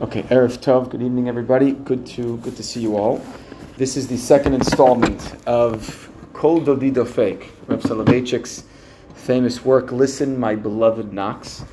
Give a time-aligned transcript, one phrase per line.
[0.00, 0.90] Okay, Erev Tov.
[0.90, 1.70] Good evening, everybody.
[1.70, 3.24] Good to good to see you all.
[3.76, 8.64] This is the second installment of Kol Dodi Dofek, Reb Soloveitchik's
[9.14, 9.92] famous work.
[9.92, 11.64] Listen, my beloved knocks.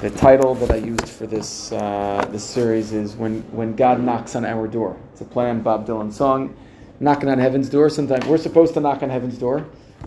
[0.00, 4.36] The title that I used for this uh, this series is "When When God Knocks
[4.36, 6.56] on Our Door." It's a play on Bob Dylan song,
[6.98, 9.66] "Knocking on Heaven's Door." Sometimes we're supposed to knock on Heaven's door.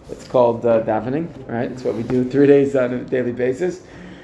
[0.10, 1.72] It's called uh, davening, right?
[1.72, 3.84] It's what we do three days on a daily basis.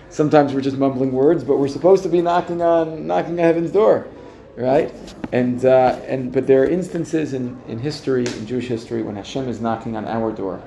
[0.09, 3.71] Sometimes we're just mumbling words, but we're supposed to be knocking on knocking on heaven's
[3.71, 4.07] door,
[4.55, 4.91] right?
[5.31, 9.47] And uh, and but there are instances in, in history, in Jewish history, when Hashem
[9.47, 10.61] is knocking on our door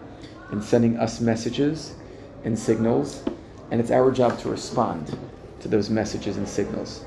[0.50, 1.94] and sending us messages
[2.44, 3.24] and signals,
[3.70, 5.18] and it's our job to respond
[5.60, 7.04] to those messages and signals.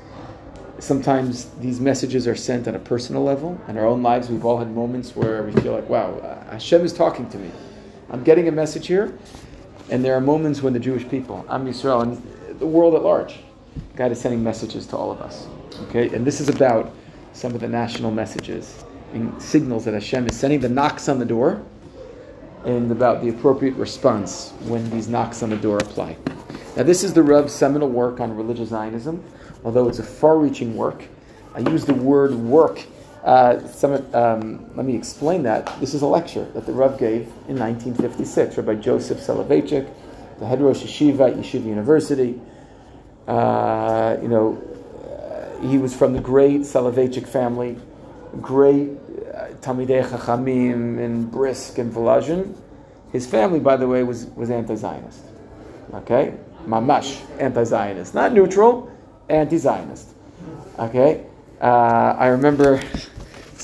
[0.78, 3.58] Sometimes these messages are sent on a personal level.
[3.66, 6.92] In our own lives, we've all had moments where we feel like, wow, Hashem is
[6.92, 7.50] talking to me.
[8.10, 9.16] I'm getting a message here.
[9.90, 13.38] And there are moments when the Jewish people, Am Yisrael, and the world at large,
[13.94, 15.46] God is sending messages to all of us.
[15.88, 16.92] Okay, and this is about
[17.32, 21.24] some of the national messages and signals that Hashem is sending, the knocks on the
[21.24, 21.62] door,
[22.64, 26.16] and about the appropriate response when these knocks on the door apply.
[26.76, 29.22] Now, this is the Rav's seminal work on religious Zionism,
[29.64, 31.04] although it's a far-reaching work.
[31.54, 32.84] I use the word work
[33.26, 35.66] uh, some, um, let me explain that.
[35.80, 39.92] This is a lecture that the Rav gave in 1956, Rabbi Joseph Soloveitchik,
[40.38, 42.40] the head Rosh Yeshiva at Yeshiva University.
[43.26, 44.62] Uh, you know,
[45.10, 47.76] uh, he was from the great Soloveitchik family,
[48.40, 48.90] great
[49.34, 52.56] uh, Talmidei Chachamim in Brisk and Volozhin.
[53.10, 55.24] His family, by the way, was, was anti-Zionist.
[55.94, 56.32] Okay?
[56.64, 58.14] Mamash, anti-Zionist.
[58.14, 58.88] Not neutral,
[59.28, 60.14] anti-Zionist.
[60.78, 61.26] Okay?
[61.60, 62.80] Uh, I remember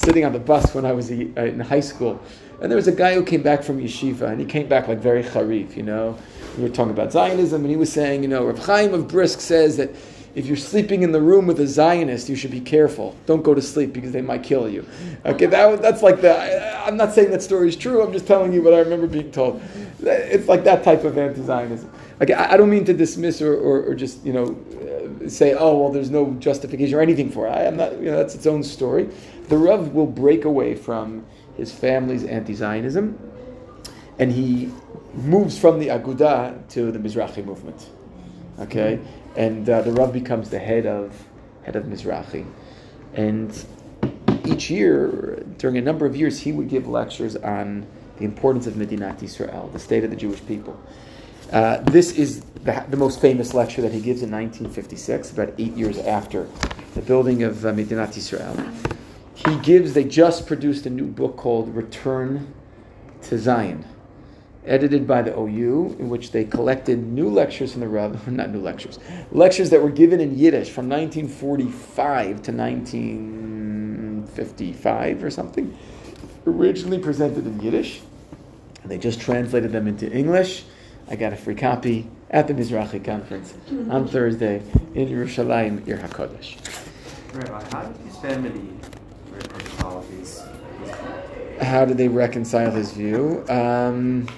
[0.05, 2.21] sitting on the bus when I was in high school,
[2.61, 4.99] and there was a guy who came back from yeshiva, and he came back like
[4.99, 6.17] very charif, you know.
[6.57, 9.41] We were talking about Zionism, and he was saying, you know, Reb Chaim of Brisk
[9.41, 9.91] says that
[10.35, 13.15] if you're sleeping in the room with a Zionist, you should be careful.
[13.27, 14.87] Don't go to sleep because they might kill you.
[15.27, 16.35] Okay, that, that's like the.
[16.35, 18.03] I, am not saying that story is true.
[18.03, 19.63] I'm just telling you what I remember being told.
[20.01, 21.91] It's like that type of anti-Zionism.
[22.21, 24.57] Okay, I, I don't mean to dismiss or, or, or just you know
[25.25, 27.51] uh, say, oh well, there's no justification or anything for it.
[27.51, 27.93] I, am not.
[27.99, 29.11] You know, that's its own story
[29.49, 31.27] the Rav will break away from
[31.57, 33.19] his family's anti-Zionism,
[34.19, 34.73] and he
[35.15, 37.89] moves from the Aguda to the Mizrahi movement.
[38.61, 39.01] Okay,
[39.37, 41.27] and uh, the Rav becomes the head of
[41.65, 42.47] head of Mizrahi,
[43.15, 43.65] and
[44.45, 47.87] each year, during a number of years, he would give lectures on
[48.19, 50.79] the importance of Medinat Israel, the state of the Jewish people.
[51.53, 55.73] Uh, this is the, the, most famous lecture that he gives in 1956, about eight
[55.75, 56.49] years after
[56.95, 58.57] the building of uh, Medinat Israel
[59.47, 62.55] he gives, they just produced a new book called Return
[63.23, 63.85] to Zion,
[64.65, 68.61] edited by the OU, in which they collected new lectures from the Rav, not new
[68.61, 69.01] lectures,
[69.33, 75.77] lectures that were given in Yiddish from 1945 to 1955 or something,
[76.47, 78.01] originally presented in Yiddish.
[78.83, 80.65] And they just translated them into English.
[81.09, 83.55] I got a free copy at the Mizrahi conference
[83.91, 84.63] on Thursday
[84.95, 86.57] in Yerushalayim, Ir HaKodesh.
[87.35, 88.69] Rabbi, how did his family
[91.73, 93.45] how did they reconcile his view?
[93.49, 94.29] Um,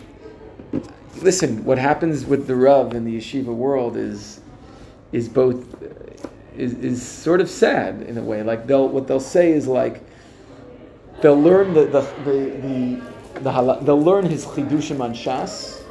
[1.21, 4.41] listen, what happens with the Rav in the yeshiva world is
[5.13, 5.65] is both
[6.57, 8.43] is, is sort of sad in a way.
[8.43, 10.03] Like they'll what they'll say is like
[11.23, 13.01] they'll learn the the the,
[13.41, 15.83] the, the they'll learn his chidushim on Shas,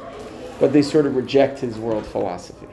[0.58, 2.66] but they sort of reject his world philosophy.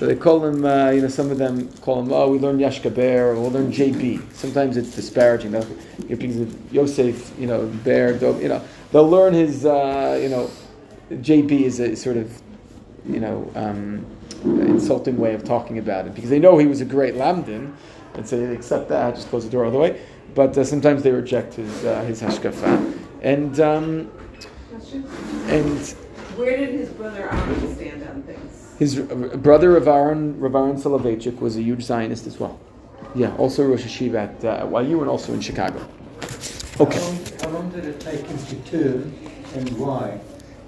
[0.00, 2.58] So they call him, uh, you know, some of them call him, oh, we learned
[2.58, 4.32] Yashka Bear, or we'll learn JB.
[4.32, 5.50] Sometimes it's disparaging.
[5.50, 5.68] They'll,
[6.08, 10.50] you know, Yosef, you know, Bear, you know, they'll learn his, uh, you know,
[11.10, 12.32] JB is a sort of,
[13.06, 14.06] you know, um,
[14.42, 17.70] insulting way of talking about it because they know he was a great Lamdin,
[18.14, 20.00] and so they accept that, just close the door all the way.
[20.34, 24.10] But uh, sometimes they reject his uh, his hashkafa, and um,
[25.48, 25.78] and
[26.38, 27.99] where did his brother Aaron stand?
[28.80, 32.58] His brother Rav Aaron, Ravaron Soloveitchik was a huge Zionist as well.
[33.14, 35.86] Yeah, also Rosh Yeshiva at uh, YU and also in Chicago.
[36.80, 36.98] Okay.
[36.98, 39.14] How long, how long did it take him to turn
[39.54, 40.18] and why?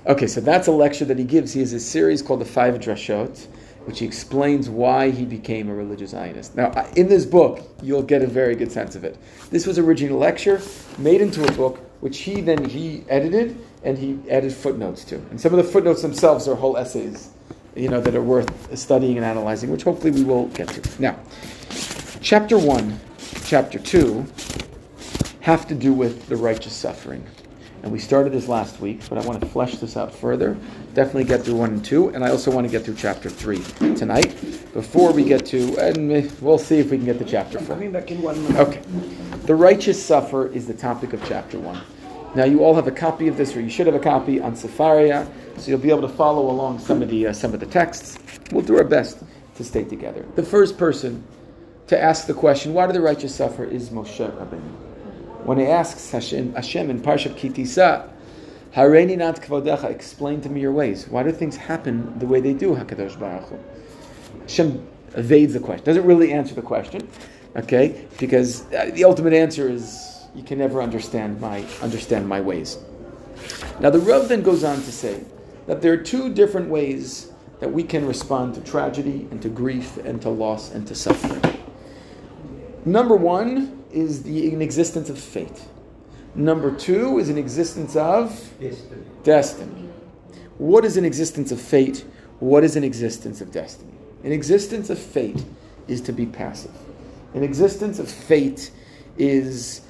[0.07, 1.55] Okay, so that's a lecture that he gives.
[1.55, 3.47] He has a series called the Five Drashot,
[3.87, 6.55] which he explains why he became a religious Zionist.
[6.55, 9.17] Now, in this book, you'll get a very good sense of it.
[9.49, 10.61] This was originally a lecture
[10.99, 15.15] made into a book, which he then he edited and he added footnotes to.
[15.31, 17.31] And some of the footnotes themselves are whole essays
[17.75, 21.03] you know, that are worth studying and analyzing, which hopefully we will get to.
[21.03, 21.19] Now,
[22.21, 23.01] chapter 1,
[23.45, 24.27] chapter 2
[25.41, 27.27] have to do with the righteous suffering.
[27.83, 30.57] And we started this last week, but I want to flesh this out further.
[30.95, 33.61] Definitely get through one and two, and I also want to get through chapter three
[33.97, 34.37] tonight
[34.73, 37.75] before we get to, and we'll see if we can get to chapter four.
[37.75, 38.69] Coming back in one minute.
[38.69, 38.83] Okay.
[39.47, 41.81] The righteous suffer is the topic of chapter one.
[42.35, 44.55] Now you all have a copy of this, or you should have a copy on
[44.55, 47.67] Sefaria, so you'll be able to follow along some of the uh, some of the
[47.67, 48.19] texts.
[48.51, 49.23] We'll do our best
[49.57, 50.25] to stay together.
[50.35, 51.25] The first person
[51.89, 55.45] to ask the question, "Why do the righteous suffer?" is Moshe Rabbeinu.
[55.45, 58.09] When he asks Hashem, Hashem in Parshat Ki Tisa,
[58.75, 61.09] "Hareini nat kvodecha," explain to me your ways.
[61.09, 63.59] Why do things happen the way they do, Hakadosh Baruch Hu?
[64.43, 64.87] Hashem
[65.17, 65.85] evades the question.
[65.85, 67.07] Doesn't really answer the question,
[67.57, 68.07] okay?
[68.19, 72.79] Because uh, the ultimate answer is you can never understand my understand my ways.
[73.81, 75.25] Now the Rav then goes on to say
[75.67, 77.31] that there are two different ways
[77.61, 81.43] that we can respond to tragedy and to grief and to loss and to suffering.
[82.85, 85.63] Number one is the an existence of fate.
[86.35, 89.05] Number two is an existence of Destiny.
[89.23, 89.89] destiny.
[90.59, 92.05] What is an existence of fate?
[92.41, 93.93] What is an existence of destiny?
[94.25, 95.45] An existence of fate
[95.89, 96.73] is to be passive.
[97.35, 98.71] An existence of fate
[99.19, 99.83] is,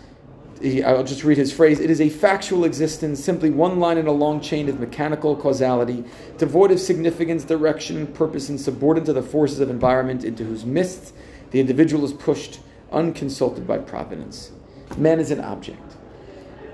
[0.84, 4.12] I'll just read his phrase, it is a factual existence, simply one line in a
[4.12, 6.04] long chain of mechanical causality,
[6.38, 11.14] devoid of significance, direction, purpose, and subordinate to the forces of environment into whose midst
[11.50, 12.60] the individual is pushed,
[12.92, 14.52] unconsulted by providence.
[14.96, 15.96] Man is an object.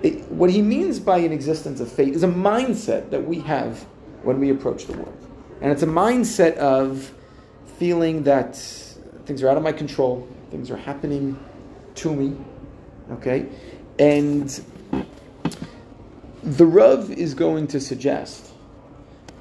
[0.03, 3.85] It, what he means by an existence of fate is a mindset that we have
[4.23, 5.27] when we approach the world.
[5.61, 7.13] And it's a mindset of
[7.79, 8.57] feeling that
[9.25, 11.39] things are out of my control, things are happening
[11.97, 12.37] to me,
[13.13, 13.49] okay?
[13.99, 14.65] And
[16.43, 18.53] the Rav is going to suggest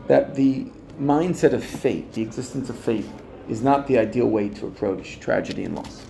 [0.08, 0.68] that the
[1.00, 3.06] mindset of fate, the existence of fate,
[3.48, 6.02] is not the ideal way to approach tragedy and loss.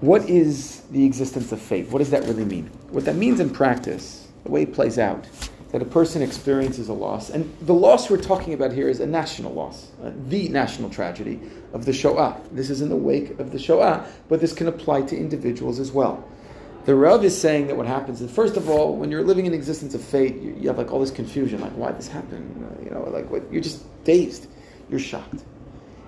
[0.00, 1.88] What is the existence of fate?
[1.88, 2.66] What does that really mean?
[2.90, 5.26] What that means in practice, the way it plays out,
[5.72, 9.06] that a person experiences a loss, and the loss we're talking about here is a
[9.06, 11.40] national loss, uh, the national tragedy
[11.72, 12.38] of the Shoah.
[12.52, 15.90] This is in the wake of the Shoah, but this can apply to individuals as
[15.90, 16.22] well.
[16.84, 19.54] The Rav is saying that what happens is, first of all, when you're living in
[19.54, 22.84] existence of fate, you, you have like all this confusion, like why this happened, uh,
[22.84, 24.48] you know, like what, you're just dazed,
[24.90, 25.42] you're shocked,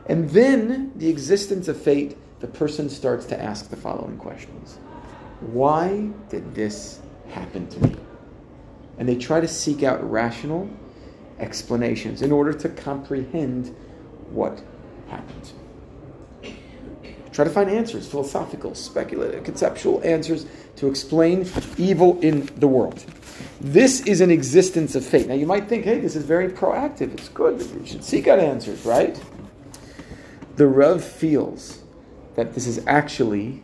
[0.07, 4.79] and then the existence of fate, the person starts to ask the following questions:
[5.41, 7.97] Why did this happen to me?
[8.99, 10.69] And they try to seek out rational
[11.39, 13.75] explanations in order to comprehend
[14.31, 14.63] what
[15.09, 15.53] happened.
[17.33, 20.47] Try to find answers, philosophical, speculative, conceptual answers
[20.77, 23.05] to explain evil in the world.
[23.61, 25.27] This is an existence of fate.
[25.27, 27.13] Now you might think, hey, this is very proactive.
[27.13, 27.61] It's good.
[27.61, 29.21] You should seek out answers, right?
[30.55, 31.83] The Rav feels
[32.37, 33.63] that this is actually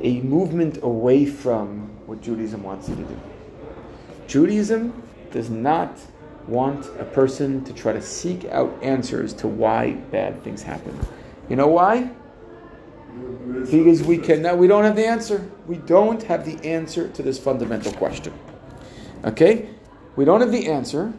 [0.00, 3.20] a movement away from what Judaism wants you to do.
[4.28, 5.02] Judaism
[5.32, 5.98] does not
[6.46, 10.96] want a person to try to seek out answers to why bad things happen.
[11.48, 12.10] You know why?
[13.70, 15.50] Because we cannot, we don't have the answer.
[15.66, 18.32] We don't have the answer to this fundamental question.
[19.24, 19.70] Okay?
[20.14, 21.12] We don't have the answer.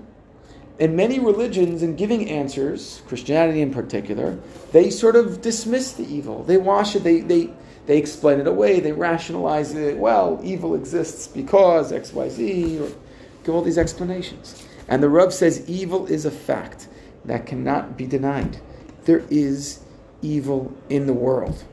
[0.77, 4.39] In many religions, in giving answers, Christianity in particular,
[4.71, 6.43] they sort of dismiss the evil.
[6.43, 7.49] They wash it, they, they,
[7.89, 9.97] they explain it away, they rationalize it.
[9.97, 12.95] Well, evil exists because XYZ, or
[13.43, 14.63] give all these explanations.
[14.87, 16.87] And the Rav says evil is a fact
[17.25, 18.61] that cannot be denied.
[19.05, 19.79] There is
[20.21, 21.63] evil in the world.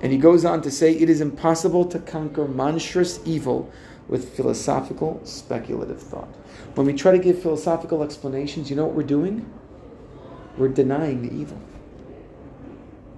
[0.00, 3.70] And he goes on to say it is impossible to conquer monstrous evil
[4.08, 6.34] with philosophical, speculative thought.
[6.74, 9.48] When we try to give philosophical explanations, you know what we're doing?
[10.58, 11.62] We're denying the evil.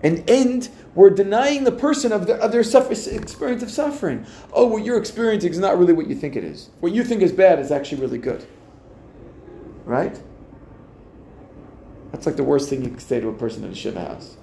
[0.05, 4.27] And end, we're denying the person of, the, of their suffer, experience of suffering.
[4.53, 6.69] Oh, what you're experiencing is not really what you think it is.
[6.81, 8.47] What you think is bad is actually really good.
[9.87, 10.21] Right?
[12.13, 14.37] That's like the worst thing you can say to a person in a shiva house.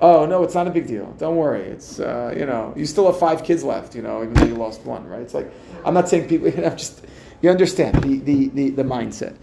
[0.00, 1.14] Oh no, it's not a big deal.
[1.18, 1.62] Don't worry.
[1.62, 3.94] It's uh, you know you still have five kids left.
[3.94, 5.06] You know even though you lost one.
[5.06, 5.20] Right?
[5.20, 5.50] It's like
[5.84, 6.48] I'm not saying people.
[6.54, 7.04] You know, just
[7.40, 9.36] you understand the, the, the, the mindset.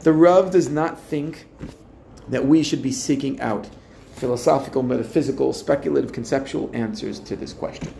[0.00, 1.46] The Rav does not think
[2.28, 3.68] that we should be seeking out
[4.14, 7.92] philosophical, metaphysical, speculative, conceptual answers to this question.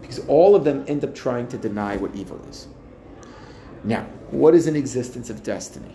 [0.00, 2.68] Because all of them end up trying to deny what evil is.
[3.84, 5.94] Now, what is an existence of destiny?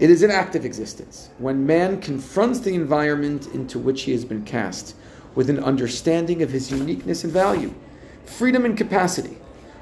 [0.00, 1.30] It is an active existence.
[1.38, 4.94] When man confronts the environment into which he has been cast
[5.34, 7.74] with an understanding of his uniqueness and value,
[8.24, 9.38] freedom and capacity,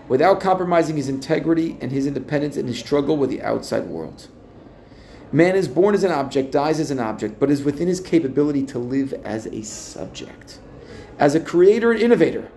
[0.08, 4.28] without compromising his integrity and his independence in his struggle with the outside world.
[5.32, 8.64] Man is born as an object, dies as an object, but is within his capability
[8.66, 10.58] to live as a subject,
[11.18, 12.48] as a creator and innovator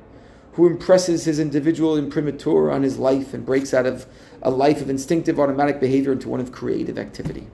[0.53, 4.05] who impresses his individual imprimatur on his life and breaks out of
[4.41, 7.47] a life of instinctive automatic behavior into one of creative activity.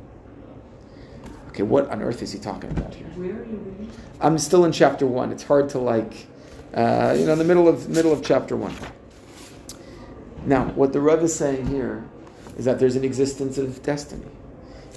[1.49, 3.07] Okay, what on earth is he talking about here?
[3.15, 3.91] Where are you reading?
[4.19, 5.31] I'm still in chapter one.
[5.31, 6.27] It's hard to like,
[6.73, 8.75] uh, you know, in the middle of middle of chapter one.
[10.45, 12.05] Now, what the Rebbe is saying here
[12.57, 14.25] is that there's an existence of destiny.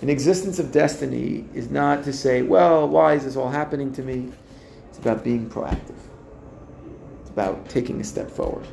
[0.00, 4.02] An existence of destiny is not to say, well, why is this all happening to
[4.02, 4.33] me?
[4.88, 5.99] It's about being proactive.
[7.21, 8.67] It's about taking a step forward.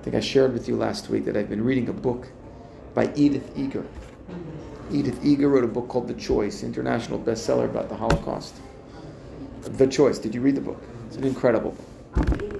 [0.00, 2.28] I think I shared with you last week that I've been reading a book
[2.94, 3.86] by Edith Eger.
[4.90, 8.56] Edith Eger wrote a book called The Choice, international bestseller about the Holocaust.
[9.62, 10.18] The Choice.
[10.18, 10.82] Did you read the book?
[11.06, 11.76] It's an incredible
[12.14, 12.52] book.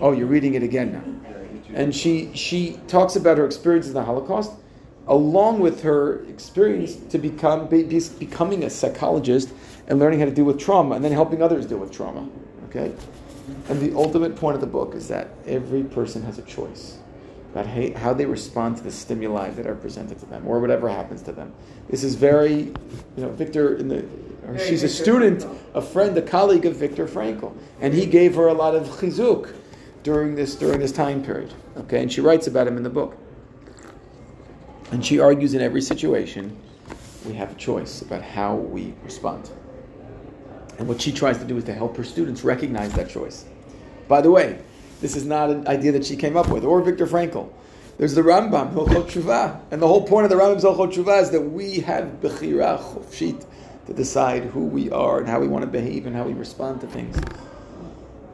[0.00, 1.74] Oh, you're reading it again now.
[1.74, 4.52] And she she talks about her experience in the Holocaust,
[5.08, 9.50] along with her experience to become be, be- becoming a psychologist
[9.86, 12.28] and learning how to deal with trauma, and then helping others deal with trauma.
[12.68, 12.92] Okay,
[13.68, 16.98] and the ultimate point of the book is that every person has a choice
[17.52, 21.22] about how, they respond to the stimuli that are presented to them, or whatever happens
[21.22, 21.54] to them.
[21.88, 22.74] This is very, you
[23.16, 23.76] know, Victor.
[23.76, 24.04] In the,
[24.46, 28.48] or she's a student, a friend, a colleague of Viktor Frankl, and he gave her
[28.48, 29.54] a lot of chizuk
[30.02, 31.54] during this during this time period.
[31.76, 33.16] Okay, and she writes about him in the book.
[34.92, 36.56] And she argues in every situation
[37.24, 39.50] we have a choice about how we respond.
[40.78, 43.46] And what she tries to do is to help her students recognize that choice.
[44.08, 44.58] By the way,
[45.00, 47.50] this is not an idea that she came up with, or Viktor Frankl.
[47.98, 49.60] There's the Rambam, Hilchot Tshuva.
[49.70, 53.44] And the whole point of the Rambam's Hilchot Tshuva is that we have Bechira Chofshit
[53.86, 56.80] to decide who we are and how we want to behave and how we respond
[56.82, 57.16] to things.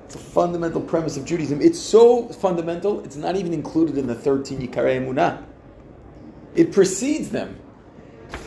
[0.06, 1.62] It's a fundamental premise of Judaism.
[1.62, 5.44] It's so fundamental, it's not even included in the 13 Yikarei Emunah.
[6.54, 7.58] It precedes them.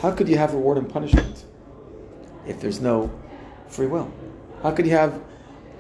[0.01, 1.45] How could you have reward and punishment
[2.47, 3.11] if there's no
[3.67, 4.11] free will?
[4.61, 5.21] How could you have,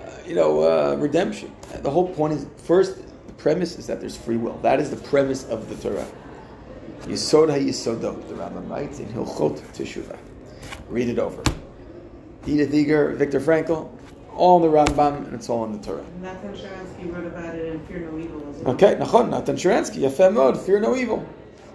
[0.03, 1.53] uh, you know, uh, redemption?
[1.73, 4.57] The whole point is first, the premise is that there's free will.
[4.59, 6.07] That is the premise of the Torah.
[7.01, 10.17] Yisod ha-yisodot, the Rambam writes in Hilchot Teshuvah.
[10.89, 11.43] Read it over.
[12.47, 13.89] Edith Eger, Viktor Frankl,
[14.35, 16.03] all the Rambam, and it's all in the Torah.
[16.21, 18.71] Nathan Sharansky wrote about it in Fear No Evil.
[18.71, 21.27] Okay, Nachon, Natan Sharansky, Yafemod, fear no evil.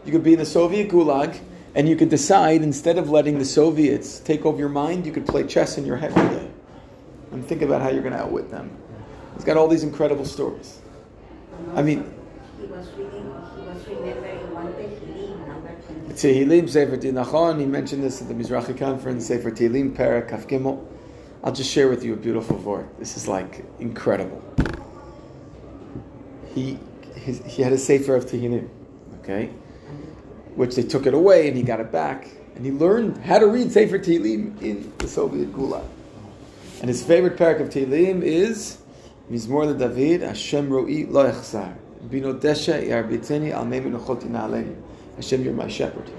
[0.04, 1.38] You could be in the Soviet gulag,
[1.74, 5.26] and you could decide instead of letting the Soviets take over your mind, you could
[5.26, 6.50] play chess in your head all day
[7.32, 8.70] and think about how you're going to outwit them.
[9.34, 10.80] He's got all these incredible stories.
[11.74, 12.12] I mean-
[12.58, 15.70] He was reading, he was remembering one Tehillim, number
[16.06, 16.14] 20.
[16.14, 20.84] Tehillim, Sefer Nachon, he mentioned this at the Mizrahi conference, Sefer Tehillim, Perek, Kaf Gimel.
[21.44, 22.88] I'll just share with you a beautiful word.
[22.98, 24.42] This is like incredible.
[26.54, 26.78] He,
[27.14, 28.68] his, he had a Sefer of Tehillim,
[29.22, 29.50] okay?
[30.56, 32.28] Which they took it away and he got it back.
[32.56, 35.84] And he learned how to read Sefer Tehillim in the Soviet Gulag.
[36.80, 38.78] And his favorite parak of Tehillim is
[39.30, 41.74] Mizmor David, Hashem ro'i lo echzar.
[42.10, 44.74] Bino desha yarbiteni al mei menachoti na'aleni.
[45.16, 46.10] Hashem, you're my shepherd.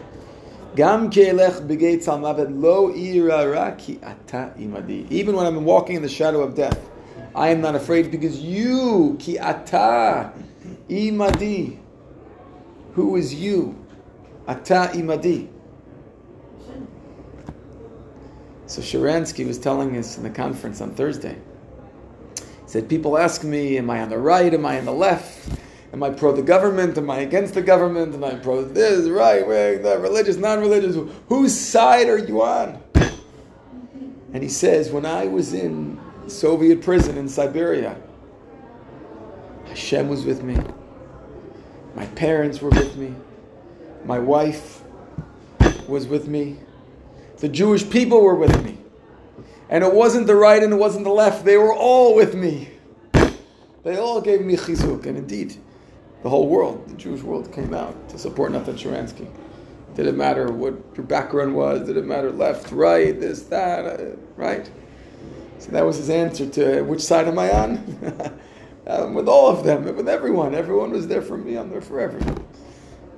[0.76, 5.12] Gam ke'elech b'geit al mavet lo irara ki ata imadi.
[5.12, 6.80] Even when I'm walking in the shadow of death,
[7.36, 10.32] I am not afraid because you, ki ata
[10.88, 11.80] imadi.
[12.94, 13.81] Who is you?
[14.52, 15.48] Ata imadi.
[18.66, 21.38] So Sharansky was telling us in the conference on Thursday.
[22.36, 24.54] He said, People ask me, Am I on the right?
[24.54, 25.58] Am I on the left?
[25.94, 26.98] Am I pro the government?
[26.98, 28.14] Am I against the government?
[28.14, 30.98] Am I pro this, right, the religious, non religious?
[31.28, 32.82] Whose side are you on?
[34.34, 37.96] And he says, When I was in Soviet prison in Siberia,
[39.68, 40.58] Hashem was with me.
[41.96, 43.16] My parents were with me.
[44.06, 44.84] My wife
[45.88, 46.58] was with me.
[47.38, 48.78] The Jewish people were with me.
[49.70, 51.46] And it wasn't the right and it wasn't the left.
[51.46, 52.70] They were all with me.
[53.84, 55.06] They all gave me chizuk.
[55.06, 55.56] And indeed,
[56.24, 59.30] the whole world, the Jewish world, came out to support Nathan Sharansky.
[59.96, 61.88] Didn't matter what your background was.
[61.88, 64.70] Didn't matter left, right, this, that, uh, right?
[65.60, 68.40] So that was his answer to which side am I on?
[68.88, 70.56] um, with all of them, with everyone.
[70.56, 71.56] Everyone was there for me.
[71.56, 72.46] I'm there for everyone.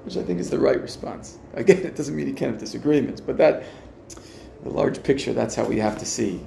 [0.03, 1.37] Which I think is the right response.
[1.53, 3.63] Again, it doesn't mean you can't have disagreements, but that
[4.63, 6.41] the large picture, that's how we have to see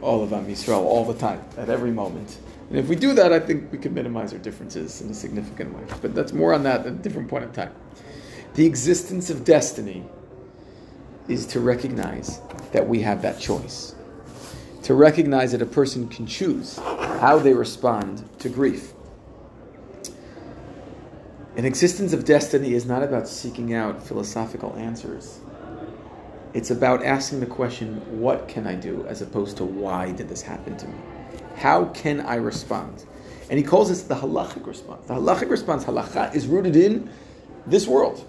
[0.00, 2.38] all of Am Yisrael all the time, at every moment.
[2.70, 5.74] And if we do that, I think we can minimize our differences in a significant
[5.74, 5.82] way.
[6.00, 7.74] But that's more on that at a different point in time.
[8.54, 10.04] The existence of destiny
[11.28, 12.40] is to recognize
[12.72, 13.94] that we have that choice.
[14.84, 18.92] To recognize that a person can choose how they respond to grief.
[21.60, 25.40] An existence of destiny is not about seeking out philosophical answers.
[26.54, 30.40] It's about asking the question, what can I do, as opposed to why did this
[30.40, 30.94] happen to me?
[31.56, 33.04] How can I respond?
[33.50, 35.06] And he calls this the halachic response.
[35.06, 37.10] The halachic response, halacha, is rooted in
[37.66, 38.26] this world.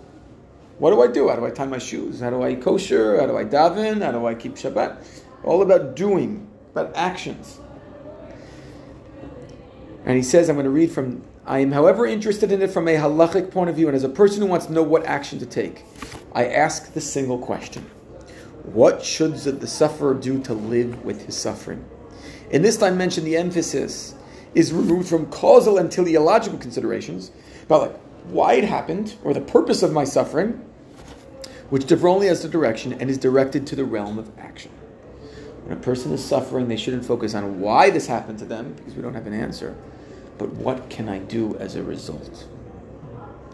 [0.79, 1.29] What do I do?
[1.29, 2.19] How do I tie my shoes?
[2.19, 3.17] How do I kosher?
[3.17, 4.03] How do I daven?
[4.03, 5.05] How do I keep Shabbat?
[5.45, 7.61] All about doing, about actions.
[10.03, 12.87] And he says, I'm going to read from, I am, however, interested in it from
[12.87, 15.39] a halachic point of view, and as a person who wants to know what action
[15.39, 15.83] to take,
[16.33, 17.83] I ask the single question
[18.63, 21.83] What should the sufferer do to live with his suffering?
[22.51, 24.13] In this dimension, the emphasis
[24.53, 27.31] is removed from causal and teleological considerations
[27.63, 30.63] about like why it happened or the purpose of my suffering,
[31.69, 34.71] which differ only as to direction and is directed to the realm of action.
[35.63, 38.93] When a person is suffering, they shouldn't focus on why this happened to them because
[38.93, 39.75] we don't have an answer,
[40.41, 42.47] but what can I do as a result?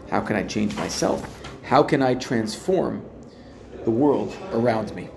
[0.08, 1.46] How can I change myself?
[1.62, 3.04] How can I transform
[3.84, 5.10] the world around me?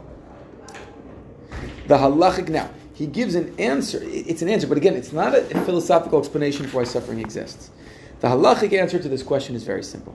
[1.88, 4.02] The halachic now he gives an answer.
[4.04, 7.72] It's an answer, but again, it's not a, philosophical explanation for why suffering exists.
[8.20, 10.14] The halachic answer to this question is very simple.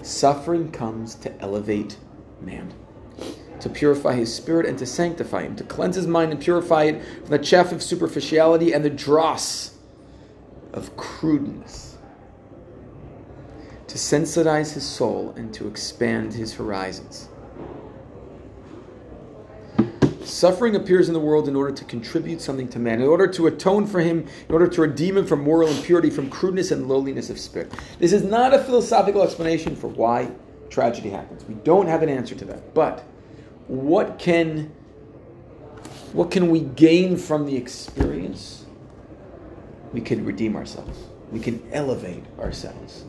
[0.00, 1.98] Suffering comes to elevate
[2.40, 2.72] man,
[3.60, 7.04] to purify his spirit and to sanctify him, to cleanse his mind and purify it
[7.20, 9.73] from the chaff of superficiality and the dross
[10.74, 11.96] of crudeness,
[13.86, 17.28] to sensitize his soul and to expand his horizons.
[20.24, 23.46] Suffering appears in the world in order to contribute something to man, in order to
[23.46, 27.30] atone for him, in order to redeem him from moral impurity, from crudeness and lowliness
[27.30, 27.72] of spirit.
[27.98, 30.30] This is not a philosophical explanation for why
[30.70, 31.44] tragedy happens.
[31.44, 32.74] We don't have an answer to that.
[32.74, 33.04] But
[33.68, 34.72] what can
[36.12, 38.63] what can we gain from the experience?
[39.94, 40.98] We can redeem ourselves.
[41.30, 43.04] We can elevate ourselves.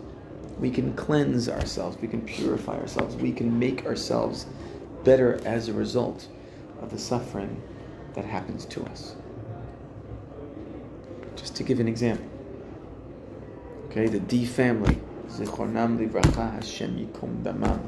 [0.60, 1.98] We can cleanse ourselves.
[2.00, 3.15] We can purify ourselves.
[3.15, 4.46] We can make ourselves
[5.04, 6.27] better as a result
[6.84, 7.60] of the suffering
[8.13, 9.15] that happens to us.
[11.36, 12.30] Just to give an example.
[13.88, 15.00] Okay, the Dee family.
[15.27, 17.80] Zichronam livracha Hashem yikum damam.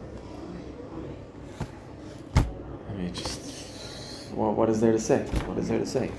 [2.36, 5.20] I mean, just, well, what is there to say?
[5.46, 6.10] What is there to say?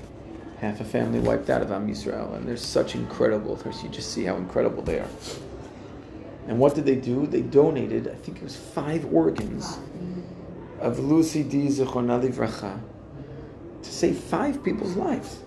[0.61, 3.57] Half a family wiped out of Am Yisrael, and they're such incredible.
[3.81, 5.07] You just see how incredible they are.
[6.47, 7.27] And what did they do?
[7.27, 9.77] They donated, I think it was five organs
[10.81, 11.67] of Lucy Dee.
[11.67, 12.79] Zichronah Livracha
[13.83, 15.39] to save five people's lives.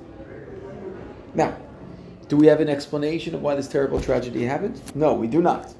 [1.34, 1.56] Now,
[2.28, 4.80] do we have an explanation of why this terrible tragedy happened?
[4.94, 5.74] No, we do not.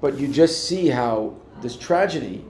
[0.00, 2.44] But you just see how this tragedy,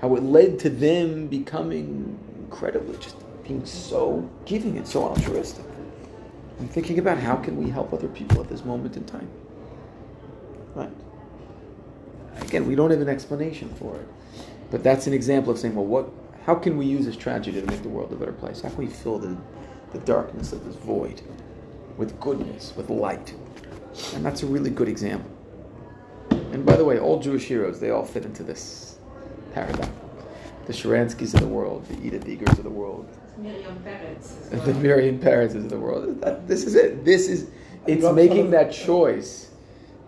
[0.00, 3.16] how it led to them becoming incredibly, just
[3.48, 5.64] being so giving and so altruistic.
[6.60, 9.28] I'm thinking about how can we help other people at this moment in time.
[10.74, 10.92] Right.
[12.36, 14.08] Again, we don't have an explanation for it.
[14.70, 16.10] But that's an example of saying, well, what,
[16.44, 18.60] how can we use this tragedy to make the world a better place?
[18.60, 19.36] How can we fill the,
[19.92, 21.22] the darkness of this void
[21.96, 23.34] with goodness, with light?
[24.14, 25.30] And that's a really good example.
[26.30, 28.98] And by the way, all Jewish heroes, they all fit into this
[29.54, 29.92] paradigm.
[30.66, 33.08] The Sharanskys of the world, the Edith Egers of the world,
[33.38, 34.64] Miriam Peretz.
[34.64, 36.20] the Miriam Peretzes of the world.
[36.20, 37.04] That, this is it.
[37.04, 37.48] This is,
[37.86, 39.50] it's making that choice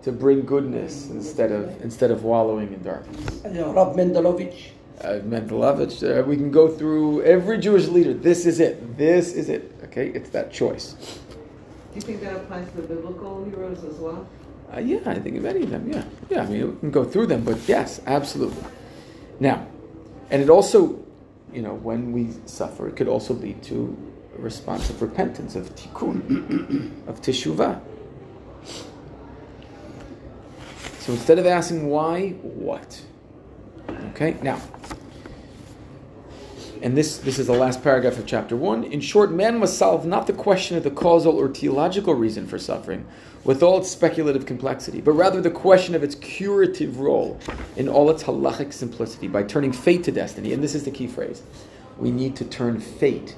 [0.03, 3.43] to bring goodness instead of instead of wallowing in darkness.
[3.45, 4.71] Rav Mendelovich.
[5.01, 8.13] Uh, Mendelovich, uh, we can go through every Jewish leader.
[8.13, 8.99] This is it.
[8.99, 9.73] This is it.
[9.85, 10.93] Okay, it's that choice.
[10.93, 14.29] Do you think that applies to the biblical heroes as well?
[14.73, 15.91] Uh, yeah, I think of any of them.
[15.91, 16.43] Yeah, yeah.
[16.43, 18.63] I mean, we can go through them, but yes, absolutely.
[19.41, 19.67] Now,
[20.31, 21.00] and it also,
[21.53, 23.97] you know, when we suffer, it could also lead to
[24.37, 27.81] a response of repentance, of tikkun, of teshuvah.
[31.01, 33.03] So instead of asking why, what?
[34.11, 34.61] Okay, now,
[36.83, 38.85] and this, this is the last paragraph of chapter one.
[38.85, 42.59] In short, man must solve not the question of the causal or theological reason for
[42.59, 43.07] suffering,
[43.45, 47.39] with all its speculative complexity, but rather the question of its curative role
[47.77, 50.53] in all its halachic simplicity by turning fate to destiny.
[50.53, 51.43] And this is the key phrase
[51.99, 53.37] we need to turn fate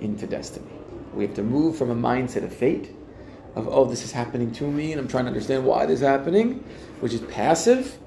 [0.00, 0.70] into destiny.
[1.14, 2.94] We have to move from a mindset of fate,
[3.54, 6.06] of, oh, this is happening to me, and I'm trying to understand why this is
[6.06, 6.64] happening,
[7.00, 7.98] which is passive.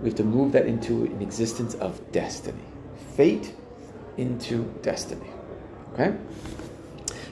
[0.00, 2.62] We have to move that into an existence of destiny.
[3.16, 3.54] Fate
[4.16, 5.28] into destiny.
[5.92, 6.16] Okay?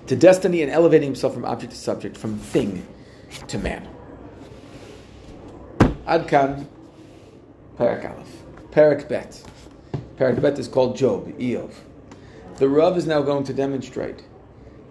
[0.07, 2.87] To destiny and elevating himself from object to subject, from thing
[3.49, 3.89] to man.
[6.07, 6.67] Adkan,
[7.77, 8.43] Perak Aleph.
[8.71, 9.43] Perak Bet.
[10.17, 11.73] Perak Bet is called Job, Eov.
[12.57, 14.25] The Rav is now going to demonstrate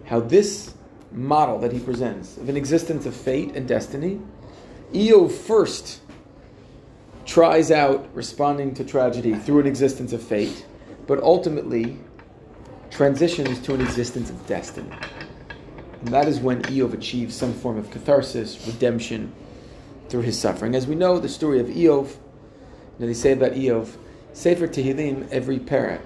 [0.04, 0.74] how this
[1.12, 4.20] model that he presents of an existence of fate and destiny,
[4.92, 6.00] Eov first
[7.24, 10.66] tries out responding to tragedy through an existence of fate,
[11.06, 11.98] but ultimately
[12.90, 14.90] transitions to an existence of destiny.
[16.04, 19.32] And that is when Eov achieves some form of catharsis, redemption
[20.08, 20.74] through his suffering.
[20.74, 22.16] As we know, the story of Eov,
[23.02, 23.96] know, they say about Eov,
[24.32, 26.00] Sefer Tehillim, every parak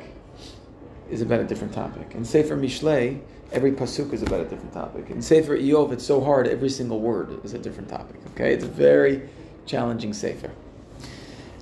[1.10, 2.14] is about a different topic.
[2.14, 3.20] And Sefer Mishlei,
[3.52, 5.10] every pasuk is about a different topic.
[5.10, 8.16] And Sefer Eov, it's so hard, every single word is a different topic.
[8.34, 8.52] Okay?
[8.54, 9.28] It's a very
[9.66, 10.50] challenging Sefer.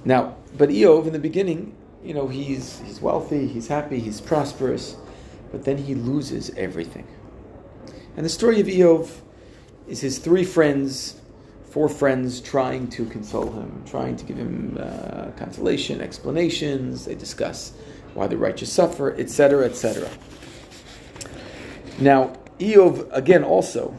[0.05, 4.97] Now, but Eov, in the beginning, you know, he's, he's wealthy, he's happy, he's prosperous,
[5.51, 7.07] but then he loses everything.
[8.16, 9.11] And the story of Eov
[9.88, 11.20] is his three friends,
[11.70, 17.05] four friends trying to console him, trying to give him uh, consolation, explanations.
[17.05, 17.72] They discuss
[18.14, 20.09] why the righteous suffer, etc., etc.
[21.98, 23.96] Now, Eov, again, also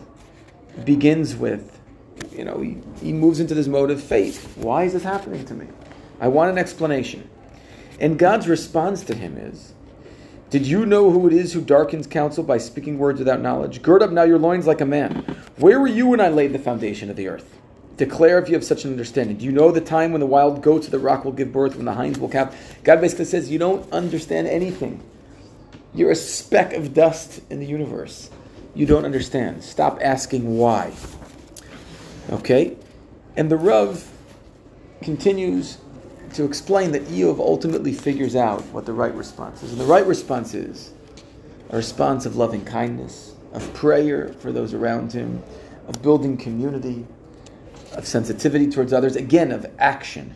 [0.86, 1.80] begins with,
[2.32, 4.58] you know, he, he moves into this mode of faith.
[4.58, 5.68] Why is this happening to me?
[6.20, 7.30] I want an explanation.
[8.00, 9.75] And God's response to him is,
[10.56, 13.82] Did you know who it is who darkens counsel by speaking words without knowledge?
[13.82, 15.16] Gird up now your loins like a man.
[15.58, 17.60] Where were you when I laid the foundation of the earth?
[17.98, 19.36] Declare if you have such an understanding.
[19.36, 21.76] Do you know the time when the wild goats of the rock will give birth,
[21.76, 22.56] when the hinds will calve?
[22.86, 25.04] God basically says, You don't understand anything.
[25.94, 28.30] You're a speck of dust in the universe.
[28.74, 29.62] You don't understand.
[29.62, 30.94] Stop asking why.
[32.30, 32.78] Okay?
[33.36, 34.10] And the Rav
[35.02, 35.80] continues
[36.36, 39.72] to explain that Eov ultimately figures out what the right response is.
[39.72, 40.92] And the right response is
[41.70, 45.42] a response of loving kindness, of prayer for those around him,
[45.88, 47.06] of building community,
[47.94, 50.36] of sensitivity towards others, again, of action,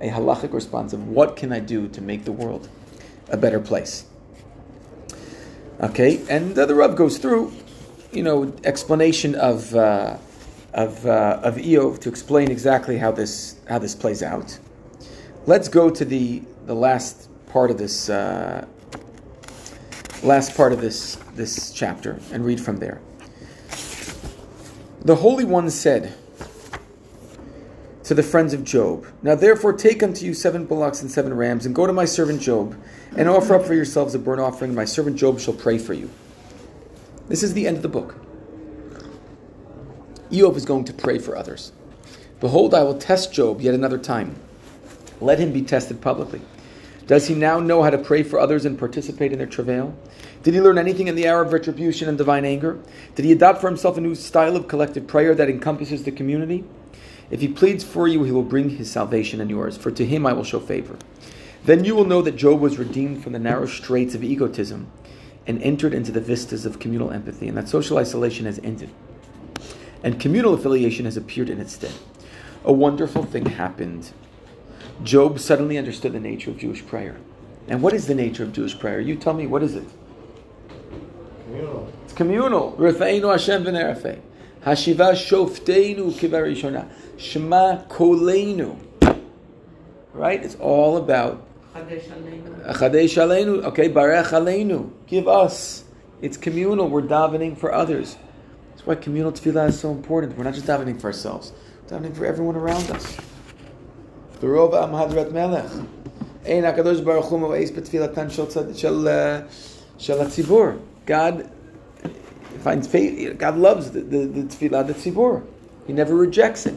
[0.00, 2.68] a halachic response of what can I do to make the world
[3.30, 4.04] a better place.
[5.80, 7.52] Okay, and uh, the Rav goes through,
[8.12, 10.18] you know, explanation of uh,
[10.74, 14.58] of uh, of Eov to explain exactly how this how this plays out.
[15.48, 18.66] Let's go to the the last part of this uh,
[20.22, 23.00] last part of this this chapter and read from there.
[25.00, 26.12] The Holy One said
[28.04, 31.64] to the friends of Job, Now therefore take unto you seven bullocks and seven rams,
[31.64, 32.76] and go to my servant Job,
[33.16, 35.94] and offer up for yourselves a burnt offering, and my servant Job shall pray for
[35.94, 36.10] you.
[37.28, 38.16] This is the end of the book.
[40.30, 41.72] Eov is going to pray for others.
[42.38, 44.38] Behold, I will test Job yet another time.
[45.20, 46.40] Let him be tested publicly.
[47.06, 49.96] Does he now know how to pray for others and participate in their travail?
[50.42, 52.78] Did he learn anything in the hour of retribution and divine anger?
[53.14, 56.64] Did he adopt for himself a new style of collective prayer that encompasses the community?
[57.30, 60.26] If he pleads for you, he will bring his salvation and yours, for to him
[60.26, 60.96] I will show favor.
[61.64, 64.90] Then you will know that Job was redeemed from the narrow straits of egotism
[65.46, 68.90] and entered into the vistas of communal empathy, and that social isolation has ended,
[70.02, 71.94] and communal affiliation has appeared in its stead.
[72.64, 74.12] A wonderful thing happened.
[75.02, 77.16] Job suddenly understood the nature of Jewish prayer.
[77.68, 79.00] And what is the nature of Jewish prayer?
[79.00, 79.86] You tell me, what is it?
[81.44, 81.92] Communal.
[82.04, 82.72] It's communal.
[82.78, 84.20] Rafeinu Hashem v'nerafei.
[84.64, 86.88] Hashiva shofteinu kivarishona.
[87.16, 88.78] Shema koleinu.
[90.12, 90.42] Right?
[90.42, 92.08] It's all about Chadesh
[93.16, 93.64] Aleinu.
[93.64, 94.90] Okay, barech aleinu.
[95.06, 95.84] Give us.
[96.20, 96.88] It's communal.
[96.88, 98.16] We're davening for others.
[98.70, 100.36] That's why communal tefillah is so important.
[100.36, 101.52] We're not just davening for ourselves.
[101.88, 103.16] We're davening for everyone around us.
[104.40, 105.70] V'rov am hadrat melech.
[106.46, 108.26] Ein HaKadosh Baruch Hu mo'ez b'tfilatan
[109.06, 109.48] uh,
[109.98, 110.80] shel hatzibur.
[111.06, 111.50] God
[112.60, 113.38] finds faith.
[113.38, 115.42] God loves the, the, the tefillah, the.
[115.86, 116.76] He never rejects it.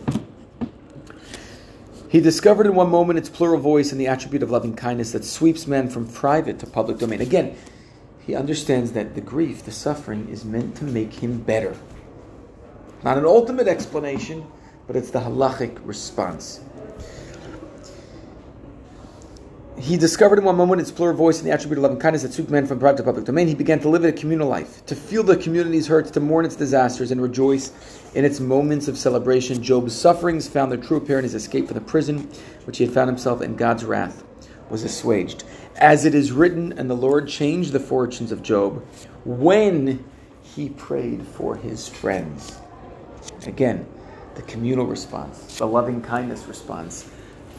[2.09, 5.23] He discovered in one moment its plural voice and the attribute of loving kindness that
[5.23, 7.21] sweeps men from private to public domain.
[7.21, 7.55] Again,
[8.25, 11.75] he understands that the grief, the suffering, is meant to make him better.
[13.03, 14.45] Not an ultimate explanation,
[14.87, 16.59] but it's the halachic response.
[19.77, 22.33] He discovered in one moment its plural voice and the attribute of loving kindness that
[22.33, 23.47] sweeps men from private to public domain.
[23.47, 26.55] He began to live a communal life, to feel the community's hurts, to mourn its
[26.55, 27.71] disasters, and rejoice
[28.13, 29.63] in its moments of celebration.
[29.63, 32.29] Job's sufferings found their true appearance in his escape from the prison,
[32.65, 34.23] which he had found himself in God's wrath,
[34.69, 35.45] was assuaged.
[35.77, 38.85] As it is written, and the Lord changed the fortunes of Job
[39.23, 40.03] when
[40.43, 42.59] he prayed for his friends.
[43.47, 43.87] Again,
[44.35, 47.09] the communal response, the loving kindness response,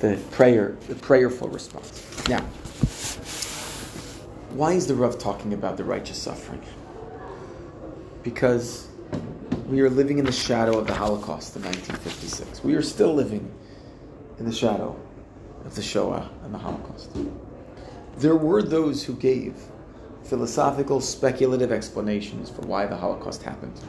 [0.03, 2.29] the prayer, the prayerful response.
[2.29, 2.41] Now,
[4.51, 6.61] why is the Rav talking about the righteous suffering?
[8.25, 8.89] Because
[9.69, 12.65] we are living in the shadow of the Holocaust in 1956.
[12.65, 13.49] We are still living
[14.41, 15.01] in the shadow
[15.65, 17.17] of the Shoah and the Holocaust.
[18.17, 19.55] There were those who gave
[20.25, 23.81] philosophical, speculative explanations for why the Holocaust happened.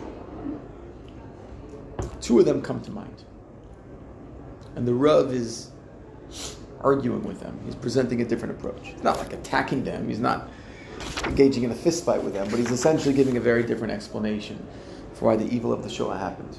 [2.22, 3.24] Two of them come to mind.
[4.76, 5.72] And the Rav is
[6.82, 7.60] arguing with them.
[7.66, 8.80] He's presenting a different approach.
[8.84, 10.08] He's not like attacking them.
[10.08, 10.50] He's not
[11.26, 14.66] engaging in a fist fight with them, but he's essentially giving a very different explanation
[15.14, 16.58] for why the evil of the Shoah happened.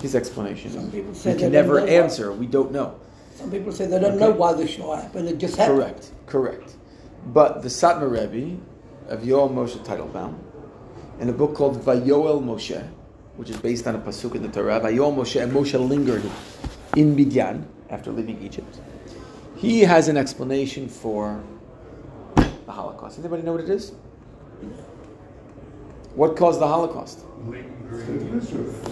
[0.00, 1.92] His explanation Some people say we can never know why.
[1.92, 2.32] answer.
[2.32, 2.98] We don't know.
[3.34, 5.28] Some people say they don't know why the Shoah happened.
[5.28, 5.78] It just happened.
[5.78, 6.76] Correct, correct.
[7.26, 8.60] But the Satmar Rebbe
[9.08, 10.38] of Yoel Moshe Teitelbaum,
[11.20, 12.86] in a book called Vayoel Moshe,
[13.36, 16.22] which is based on a pasuk in the Torah, Vayoel Moshe, and Moshe lingered
[16.94, 18.78] in Midian after leaving Egypt.
[19.56, 21.42] He has an explanation for
[22.36, 23.18] the Holocaust.
[23.18, 23.92] Anybody know what it is?
[26.14, 27.20] What caused the Holocaust?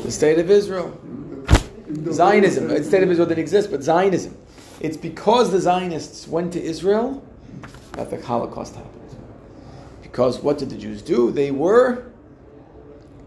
[0.03, 0.98] The state of Israel.
[2.11, 2.68] Zionism.
[2.68, 4.37] The state of Israel didn't exist, but Zionism.
[4.81, 7.24] It's because the Zionists went to Israel
[7.92, 9.16] that the Holocaust happened.
[10.03, 11.31] Because what did the Jews do?
[11.31, 12.11] They were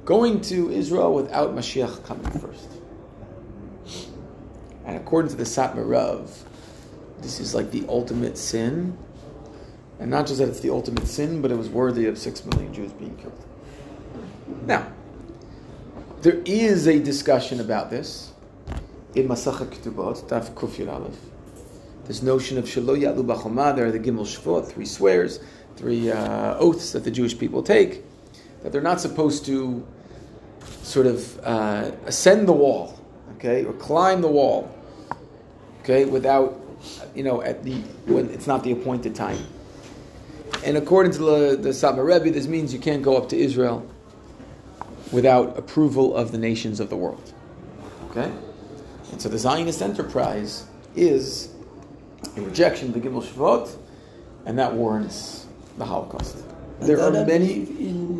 [0.05, 2.69] going to Israel without Mashiach coming first.
[4.85, 6.45] And according to the Satmar Rav,
[7.27, 8.97] this is like the ultimate sin.
[9.99, 12.73] And not just that it's the ultimate sin, but it was worthy of six million
[12.73, 13.45] Jews being killed.
[14.65, 14.87] Now,
[16.21, 18.31] there is a discussion about this
[19.13, 21.19] in Masachet Ketubot, Daf Kufir Aleph.
[22.05, 25.41] This notion of Shelo Ya'lu B'Choma, there are the Gimel Shvot, three swears,
[25.75, 28.03] three uh, oaths that the Jewish people take,
[28.63, 29.85] that they're not supposed to
[30.81, 32.97] sort of uh, ascend the wall,
[33.35, 34.73] okay, or climb the wall,
[35.81, 36.57] okay, without,
[37.15, 39.45] you know, at the when it's not the appointed time.
[40.63, 43.87] And according to the, the Satmar Rebbe, this means you can't go up to Israel
[45.11, 47.33] without approval of the nations of the world.
[48.09, 48.31] Okay?
[49.11, 51.53] And so the Zionist enterprise is
[52.35, 53.77] a rejection of the Gimel Shvot,
[54.45, 55.45] and that warrants
[55.77, 56.43] the Holocaust.
[56.79, 57.65] There are many.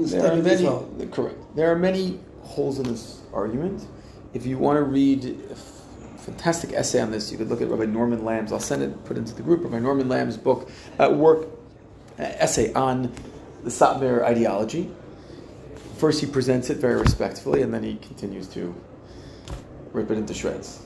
[0.06, 1.08] There are many.
[1.12, 1.38] Correct.
[1.56, 3.86] There are many holes in this argument.
[4.34, 5.38] If you want to read
[6.28, 8.52] fantastic essay on this, you could look at Rabbi Norman Lamm's.
[8.52, 9.64] I'll send it, put it into the group.
[9.64, 11.48] Rabbi Norman Lamm's book, uh, work,
[12.20, 13.14] uh, essay on
[13.64, 14.92] the Satmar ideology.
[15.96, 18.76] First, he presents it very respectfully, and then he continues to
[19.94, 20.82] rip it into shreds.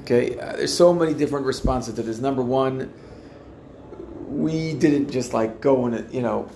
[0.00, 2.18] Okay, uh, there's so many different responses to this.
[2.18, 2.94] Number one,
[4.26, 6.48] we didn't just like go and you know,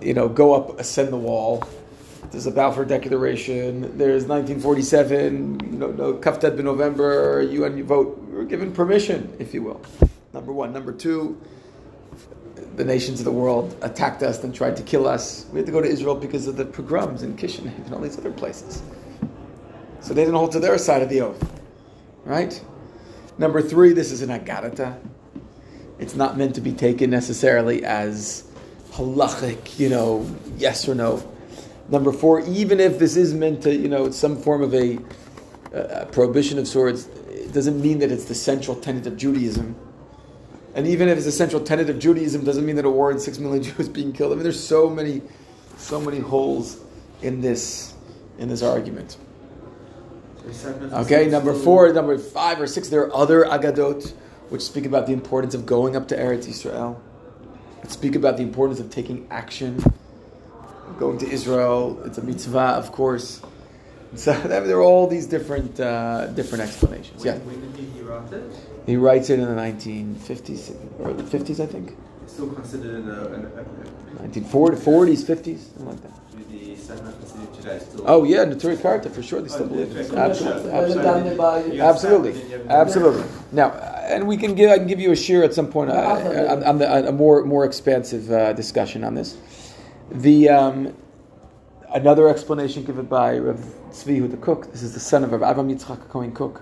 [0.00, 1.64] you know, go up, ascend the wall.
[2.32, 3.82] There's a Balfour Declaration.
[3.98, 5.78] There's 1947.
[5.78, 7.42] No, no, Kaftet in November.
[7.42, 8.18] UN you vote.
[8.30, 9.82] We're given permission, if you will.
[10.32, 10.72] Number one.
[10.72, 11.38] Number two.
[12.76, 15.44] The nations of the world attacked us and tried to kill us.
[15.52, 18.16] We had to go to Israel because of the pogroms in Kishinev and all these
[18.16, 18.82] other places.
[20.00, 21.60] So they didn't hold to their side of the oath.
[22.24, 22.64] Right?
[23.36, 24.98] Number three, this is an agarata.
[25.98, 28.50] It's not meant to be taken necessarily as
[28.92, 31.31] halachic, you know, yes or no.
[31.92, 34.98] Number four, even if this is meant to, you know, it's some form of a,
[35.74, 39.76] a prohibition of swords, it doesn't mean that it's the central tenet of Judaism.
[40.74, 43.20] And even if it's a central tenet of Judaism, doesn't mean that a war and
[43.20, 44.32] six million Jews being killed.
[44.32, 45.20] I mean, there's so many,
[45.76, 46.80] so many holes
[47.20, 47.92] in this,
[48.38, 49.18] in this argument.
[50.92, 54.14] Okay, number four, number five or six, there are other agadot
[54.48, 57.02] which speak about the importance of going up to Eretz Israel.
[57.86, 59.78] Speak about the importance of taking action,
[60.98, 62.00] going to Israel.
[62.04, 63.40] It's a mitzvah, of course.
[64.14, 67.24] So there are all these different uh, different explanations.
[67.24, 68.42] Yeah, When did he write it?
[68.86, 71.96] he writes it in the 1950s or the 50s, I think.
[72.22, 76.12] It's still considered a, an, a, 1940s, 40s, 50s, something like that.
[76.34, 78.04] with the Senate considered today still.
[78.06, 79.40] Oh yeah, Neturei Karta for sure.
[79.40, 80.12] They still Oh, believe it.
[80.14, 80.72] Absolutely, absolutely.
[80.72, 83.24] Absolutely, understand, then you- absolutely.
[83.52, 85.90] Now, uh, and we can give I can give you a share at some point
[85.90, 85.94] uh,
[86.52, 89.36] on, on the, a more more expansive uh, discussion on this.
[90.12, 90.94] The um,
[91.94, 93.56] another explanation given by Rav
[93.90, 94.70] Tzvi the Kook.
[94.70, 96.60] This is the son of Rav Avraham Yitzchak Cohen Kook.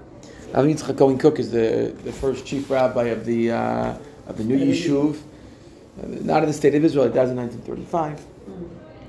[0.53, 4.45] Avraham Yitzchak Cohen Kook is the, the first chief rabbi of the uh, of the
[4.45, 7.07] new yishuv, uh, not in the state of Israel.
[7.07, 8.25] It dies in 1935.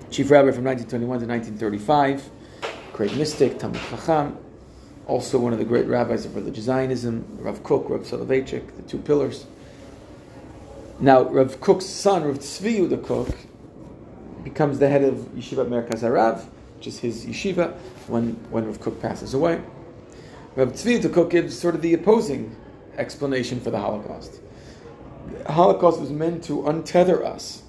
[0.10, 2.30] Chief rabbi from 1921 to 1935.
[2.93, 4.38] Great mystic, Talmid Chacham
[5.06, 8.97] also one of the great rabbis of religious Zionism, Rav Kook, Rav Soloveitchik, the two
[8.97, 9.45] pillars.
[10.99, 13.36] Now, Rav Kook's son, Rav Tzvi the Kook,
[14.43, 17.77] becomes the head of Yeshiva Merkaz Harav, which is his yeshiva,
[18.08, 19.62] when, when Rav Kook passes away.
[20.56, 22.56] Rav Tzvi Kook gives sort of the opposing
[22.97, 24.39] explanation for the Holocaust.
[25.45, 27.63] The Holocaust was meant to untether us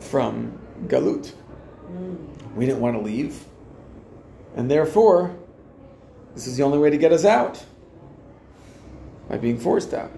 [0.00, 1.32] from Galut.
[1.90, 2.16] Mm.
[2.56, 3.44] We didn't want to leave,
[4.56, 5.36] and therefore,
[6.34, 7.64] this is the only way to get us out
[9.28, 10.10] by being forced out.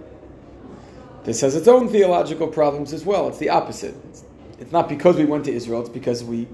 [1.25, 3.29] This has its own theological problems as well.
[3.29, 3.95] It's the opposite.
[4.09, 4.25] It's,
[4.63, 5.81] it's not because we went to Israel.
[5.81, 6.47] It's because we.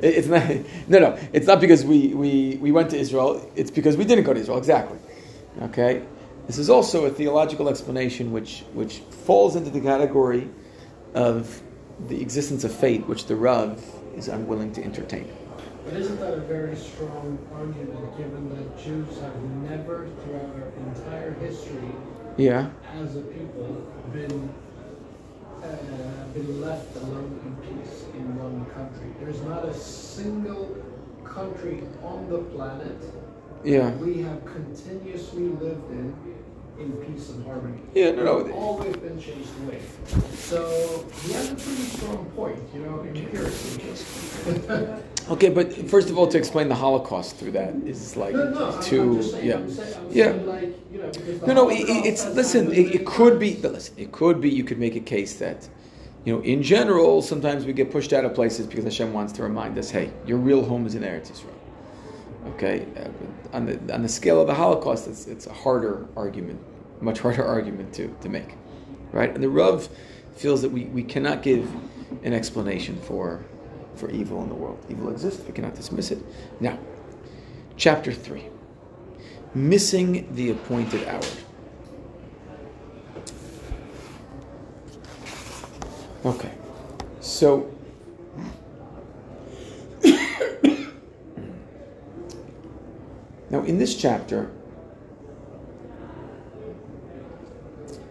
[0.00, 0.42] It's not.
[0.88, 1.18] No, no.
[1.32, 3.50] It's not because we, we, we went to Israel.
[3.56, 4.58] It's because we didn't go to Israel.
[4.58, 4.98] Exactly.
[5.62, 6.02] Okay.
[6.46, 10.48] This is also a theological explanation which which falls into the category
[11.14, 11.60] of
[12.08, 13.82] the existence of fate, which the Rav
[14.16, 15.26] is unwilling to entertain.
[15.84, 21.32] But isn't that a very strong argument given that Jews have never, throughout our entire
[21.34, 21.90] history
[22.36, 22.70] Yeah.
[23.00, 23.68] as a people,
[24.12, 24.48] been
[25.62, 29.08] uh, been left alone in peace in one country?
[29.20, 30.76] There's not a single
[31.24, 32.98] country on the planet
[33.64, 33.90] Yeah.
[33.96, 36.14] we have continuously lived in
[36.78, 37.78] in peace and harmony.
[37.94, 38.42] Yeah, no, no.
[38.42, 39.80] We've always been chased away.
[40.34, 45.02] So he has a pretty strong point, you know, empirically.
[45.30, 48.80] Okay, but first of all, to explain the Holocaust through that is like No, no,
[48.82, 50.30] too, saying, yeah, I'm saying, I'm yeah.
[50.32, 52.72] like, you know, No, no, it, it's listen.
[52.72, 54.50] It, it could be, but listen, it could be.
[54.50, 55.68] You could make a case that,
[56.24, 59.44] you know, in general, sometimes we get pushed out of places because Hashem wants to
[59.44, 61.54] remind us, hey, your real home is in Eretz Yisrael.
[62.48, 66.60] Okay, uh, on the on the scale of the Holocaust, it's it's a harder argument,
[67.00, 68.56] much harder argument to to make,
[69.12, 69.32] right?
[69.32, 69.88] And the Rav
[70.36, 71.70] feels that we, we cannot give
[72.24, 73.44] an explanation for
[73.94, 74.84] for evil in the world.
[74.88, 75.44] Evil exists.
[75.46, 76.18] We cannot dismiss it.
[76.58, 76.78] Now,
[77.76, 78.48] chapter three,
[79.54, 81.22] missing the appointed hour.
[86.24, 86.52] Okay,
[87.20, 87.72] so
[93.52, 94.50] now in this chapter,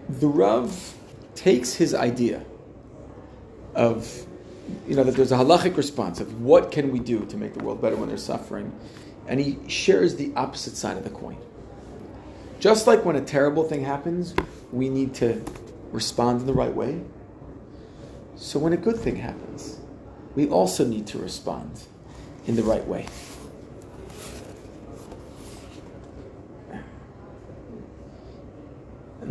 [0.08, 0.96] the Rav
[1.36, 2.46] takes his idea
[3.74, 4.26] of,
[4.88, 7.64] you know, that there's a halachic response of what can we do to make the
[7.64, 8.72] world better when there's suffering,
[9.28, 11.38] and he shares the opposite side of the coin.
[12.60, 14.36] Just like when a terrible thing happens,
[14.72, 15.44] we need to
[15.92, 17.02] respond in the right way.
[18.36, 19.80] So when a good thing happens,
[20.36, 21.82] we also need to respond
[22.46, 23.08] in the right way.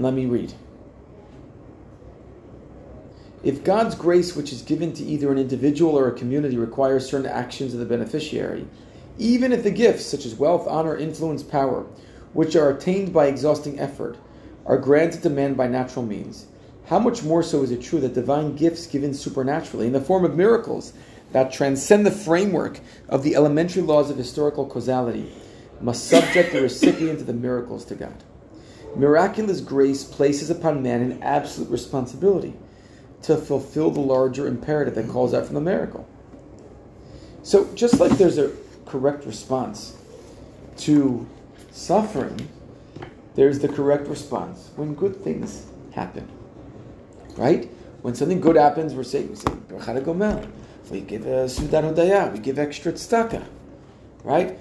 [0.02, 0.52] Let me read.
[3.42, 7.30] If God's grace, which is given to either an individual or a community, requires certain
[7.30, 8.66] actions of the beneficiary,
[9.18, 11.86] even if the gifts, such as wealth, honor, influence, power,
[12.32, 14.18] which are attained by exhausting effort,
[14.66, 16.46] are granted to man by natural means,
[16.86, 20.24] how much more so is it true that divine gifts given supernaturally, in the form
[20.24, 20.92] of miracles
[21.32, 25.32] that transcend the framework of the elementary laws of historical causality,
[25.80, 28.24] must subject the recipient of the miracles to God?
[28.96, 32.54] Miraculous grace places upon man an absolute responsibility
[33.22, 36.08] to fulfill the larger imperative that calls out from the miracle.
[37.42, 38.52] So, just like there's a
[38.86, 39.96] correct response
[40.78, 41.26] to
[41.70, 42.48] suffering,
[43.34, 46.28] there's the correct response when good things happen.
[47.36, 47.70] Right?
[48.02, 50.50] When something good happens, we're saying, we say, Berachad Gomel.
[50.90, 53.44] We give a Sudan we give extra tzedakah.
[54.24, 54.58] Right?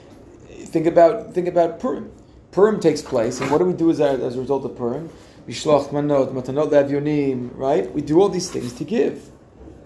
[0.48, 2.12] Think about, think about Purim.
[2.52, 5.10] Purim takes place, and what do we do as a, as a result of Purim?
[5.48, 7.92] Mishloch manot, matanot le'avyonim, right?
[7.94, 9.30] We do all these things to give.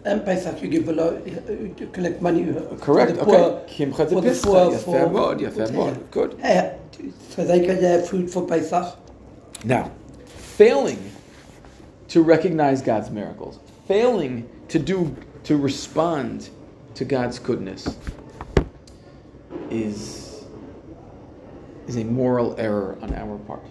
[0.06, 2.49] And Pesach, you give a lot, you collect money.
[2.49, 3.86] uh, Correct, For the poor, okay.
[3.86, 6.12] Kimcha for the Pesach, poor, yafeh for- mod, yafeh mod.
[6.12, 6.38] Good.
[7.30, 8.97] So they can have food for Pesach.
[9.63, 9.91] Now,
[10.26, 11.12] failing
[12.10, 16.49] to recognize God's miracles, failing to do to respond
[16.95, 17.88] to God's goodness
[19.69, 20.22] is
[21.87, 23.63] is a moral error on our part.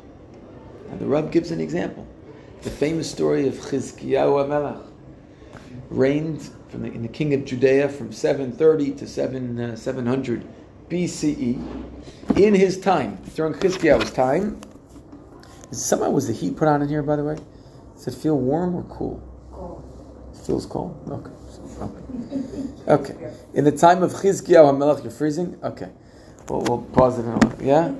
[0.90, 2.07] And the Rav gives an example.
[2.62, 4.87] The famous story of Chizkiyahu HaMelech
[5.90, 10.46] reigned from the, in the king of Judea from 730 to 7, uh, 700
[10.88, 12.37] BCE.
[12.37, 14.61] In his time, during Chizkiyahu's time,
[15.72, 17.38] Somehow was the heat put on in here, by the way?
[17.94, 19.22] Does it feel warm or cool?
[20.35, 21.01] It feels cold?
[21.11, 21.31] Okay.
[22.88, 23.14] Okay.
[23.14, 23.33] okay.
[23.55, 25.59] In the time of Chizkiyahu HaMelech, you're freezing?
[25.62, 25.88] Okay.
[26.53, 27.62] We'll, we'll pause it in a little.
[27.65, 27.95] Yeah?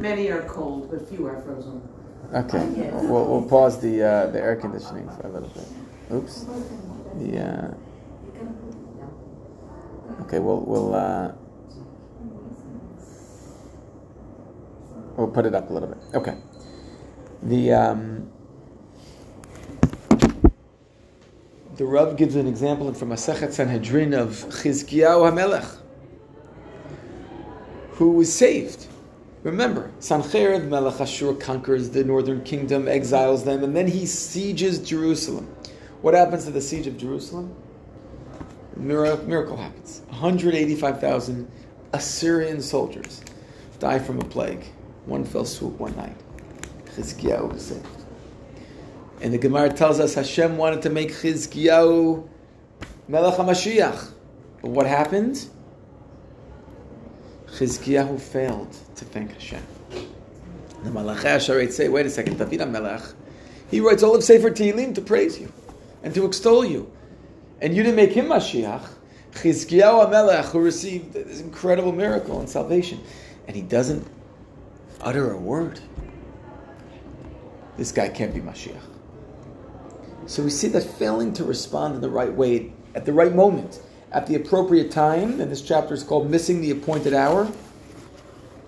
[0.00, 1.86] Many are cold, but few are frozen.
[2.32, 2.64] Okay.
[2.90, 5.68] We'll, we'll pause the, uh, the air conditioning for a little bit.
[6.10, 6.46] Oops.
[7.18, 7.74] The, uh,
[10.22, 11.32] okay, we'll, we'll, uh,
[15.18, 15.98] we'll put it up a little bit.
[16.14, 16.38] Okay.
[17.42, 18.30] The um,
[21.76, 25.81] the Rav gives an example from Masechet Sanhedrin of Chizkiyahu HaMelech,
[28.02, 28.88] who was saved.
[29.44, 35.46] Remember, Sancherib Melech Ashur conquers the northern kingdom, exiles them, and then he sieges Jerusalem.
[36.00, 37.54] What happens to the siege of Jerusalem?
[38.76, 40.02] Miracle, miracle happens.
[40.08, 41.48] 185,000
[41.92, 43.22] Assyrian soldiers
[43.78, 44.64] die from a plague.
[45.06, 46.16] One fell swoop one night.
[46.96, 47.86] Chizkiyahu was saved.
[49.20, 52.26] And the Gemara tells us Hashem wanted to make Chizkiyahu
[53.06, 54.10] Melech HaMashiach.
[54.60, 55.46] But what happened?
[57.52, 59.62] Chizkiyahu failed to thank Hashem.
[60.84, 63.14] The Malachei HaSharet say, wait a second, David HaMelech,
[63.70, 65.52] he writes all of Sefer Tehillim to praise you
[66.02, 66.90] and to extol you.
[67.60, 68.88] And you didn't make him Mashiach.
[69.32, 73.00] Chizkiyahu HaMelech, who received this incredible miracle and salvation,
[73.46, 74.06] and he doesn't
[75.00, 75.78] utter a word.
[77.76, 78.80] This guy can't be Mashiach.
[80.26, 83.80] So we see that failing to respond in the right way at the right moment,
[84.12, 87.50] at the appropriate time, and this chapter is called Missing the Appointed Hour,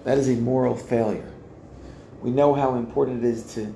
[0.05, 1.31] that is a moral failure.
[2.23, 3.75] We know how important it is to,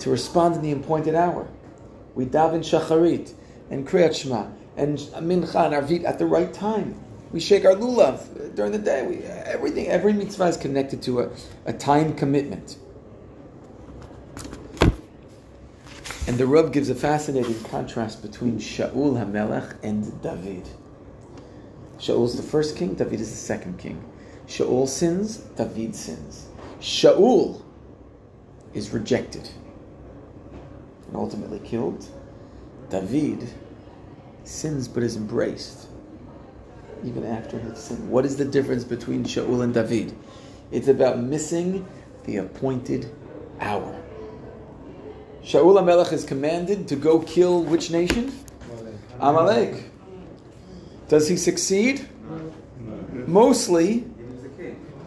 [0.00, 1.48] to respond in the appointed hour.
[2.16, 3.32] We daven shacharit
[3.70, 7.00] and kriyat shema and mincha and arvit at the right time.
[7.30, 9.06] We shake our lulav during the day.
[9.06, 11.30] We, everything, every mitzvah is connected to a,
[11.66, 12.76] a time commitment.
[16.28, 20.68] And the Rav gives a fascinating contrast between Shaul HaMelech and David.
[21.98, 24.04] Shaul's the first king, David is the second king.
[24.46, 26.48] Shaul sins, David sins.
[26.80, 27.62] Shaul
[28.72, 29.48] is rejected
[31.08, 32.06] and ultimately killed.
[32.88, 33.48] David
[34.44, 35.86] sins but is embraced
[37.04, 38.10] even after his sin.
[38.10, 40.16] What is the difference between Shaul and David?
[40.70, 41.86] It's about missing
[42.24, 43.10] the appointed
[43.60, 44.01] hour.
[45.44, 48.32] Shaul HaMelech is commanded to go kill which nation?
[49.18, 49.90] Amalek.
[51.08, 52.08] Does he succeed?
[53.26, 54.04] Mostly,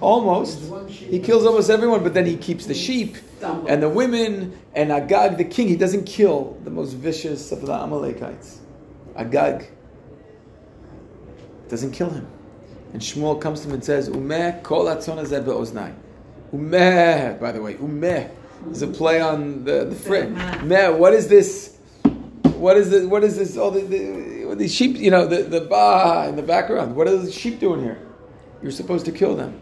[0.01, 0.59] almost.
[0.89, 5.37] He kills almost everyone, but then he keeps the sheep and the women and Agag,
[5.37, 5.67] the king.
[5.67, 8.59] He doesn't kill the most vicious of the Amalekites.
[9.15, 9.69] Agag
[11.69, 12.27] doesn't kill him.
[12.93, 15.93] And Shmuel comes to him and says, Umeh kol atzon hazeh be'oznai.
[16.53, 18.29] Umeh, by the way, umeh
[18.71, 20.31] is a play on the, the frit.
[20.63, 21.77] Meh, what is this?
[22.55, 23.05] What is this?
[23.05, 23.57] What is this?
[23.57, 26.95] All the, the, the sheep, you know, the, the ba in the background.
[26.95, 27.99] What are the sheep doing here?
[28.61, 29.61] You're supposed to kill them.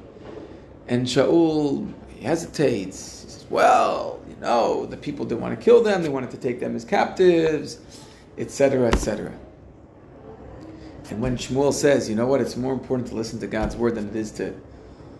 [0.87, 3.23] And Shaul he hesitates.
[3.23, 6.37] He says, Well, you know, the people didn't want to kill them, they wanted to
[6.37, 7.79] take them as captives,
[8.37, 9.33] etc., etc.
[11.13, 13.93] And when Shmuel says, you know what, it's more important to listen to God's word
[13.93, 14.51] than it is to,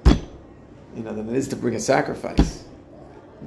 [0.07, 2.62] you know, than it is to bring a sacrifice.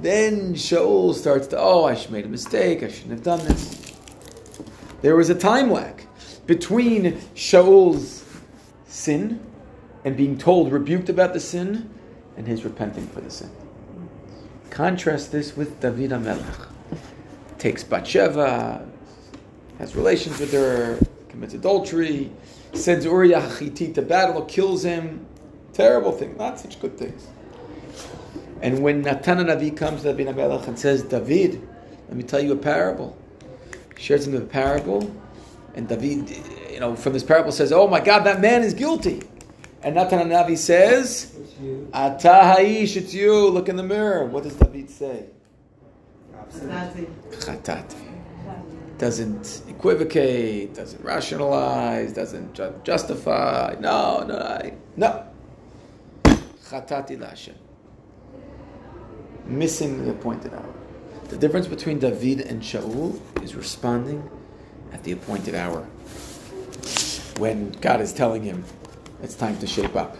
[0.01, 3.93] Then Shaul starts to, oh, I made a mistake, I shouldn't have done this.
[5.01, 6.07] There was a time lag
[6.45, 8.23] between Shaul's
[8.87, 9.39] sin
[10.05, 11.89] and being told, rebuked about the sin,
[12.37, 13.49] and his repenting for the sin.
[14.69, 16.67] Contrast this with David HaMelech.
[17.57, 18.87] Takes Bathsheba,
[19.79, 22.31] has relations with her, commits adultery,
[22.73, 25.25] sends Uriah Hittite to battle, kills him.
[25.73, 27.27] Terrible thing, not such good things.
[28.61, 31.67] And when Natan Navi comes to David HaMelech and says, David,
[32.07, 33.17] let me tell you a parable.
[33.95, 35.13] He shares him a parable,
[35.75, 36.29] and David,
[36.71, 39.21] you know, from this parable says, Oh my God, that man is guilty.
[39.83, 41.33] And Natan Navi says.
[41.93, 43.49] Ata ha'ish, it's you.
[43.49, 44.25] Look in the mirror.
[44.25, 45.25] What does David say?
[48.97, 53.75] Doesn't equivocate, doesn't rationalize, doesn't ju- justify.
[53.79, 55.27] No, no, no.
[56.69, 57.53] Chatati Lashem.
[59.47, 60.73] Missing the appointed hour.
[61.29, 64.29] The difference between David and Shaul is responding
[64.93, 65.81] at the appointed hour.
[67.37, 68.63] When God is telling him
[69.23, 70.17] it's time to shape up.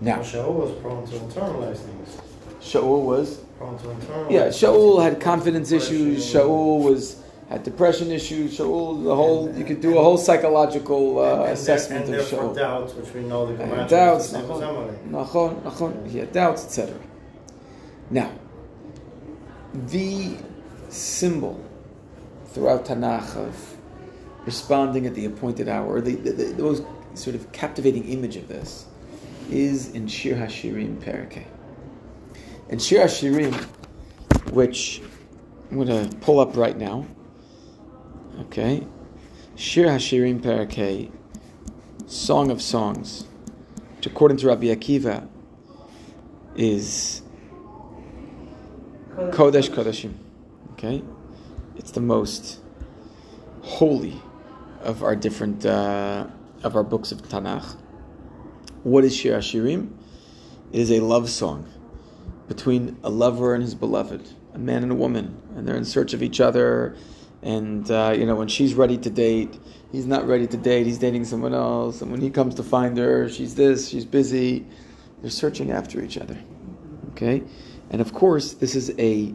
[0.00, 2.20] Now, Shaul was prone to internalize things.
[2.60, 4.30] Shaul was Prone to internalize.
[4.30, 6.24] Yeah, Shaul had confidence issues.
[6.24, 8.56] Shaul was had depression issues.
[8.56, 12.26] Shaul, the whole you could do a whole psychological uh, And- and assessment and of
[12.26, 12.54] Shaul.
[12.54, 13.54] doubts, which we know the
[13.88, 15.04] doubts, is the same as Amalek.
[15.10, 16.94] nachon, nachon, he had doubts, etc.
[18.10, 18.32] Now,
[19.72, 20.36] the
[20.88, 21.64] symbol
[22.46, 23.76] throughout Tanakh of
[24.44, 26.82] responding at the appointed hour, the, the, the, most
[27.14, 28.86] sort of captivating image of this,
[29.50, 31.44] is in Shir Hashirim Perek Heh.
[32.68, 33.54] In Shir Hashirim,
[34.52, 35.02] which
[35.70, 37.06] I'm going to pull up right now.
[38.40, 38.86] Okay,
[39.54, 41.08] Shir Hashirim Perek Heh,
[42.06, 43.24] Song of Songs,
[43.96, 45.28] which according to Rabbi Akiva
[46.56, 47.19] is
[49.16, 50.14] Kodesh Kodeshim.
[50.72, 51.02] Okay,
[51.76, 52.60] it's the most
[53.62, 54.20] holy
[54.82, 56.26] of our different uh,
[56.62, 57.76] of our books of Tanakh.
[58.82, 59.90] What is Shir Hashirim?
[60.72, 61.68] It is a love song
[62.46, 66.14] between a lover and his beloved, a man and a woman, and they're in search
[66.14, 66.96] of each other.
[67.42, 69.58] And uh, you know, when she's ready to date,
[69.90, 70.86] he's not ready to date.
[70.86, 72.00] He's dating someone else.
[72.00, 74.66] And when he comes to find her, she's this, she's busy.
[75.20, 76.38] They're searching after each other.
[77.12, 77.42] Okay,
[77.90, 79.34] and of course, this is a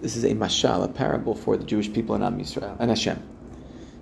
[0.00, 3.22] this is a mashal, a parable for the Jewish people in Am Yisrael and Hashem.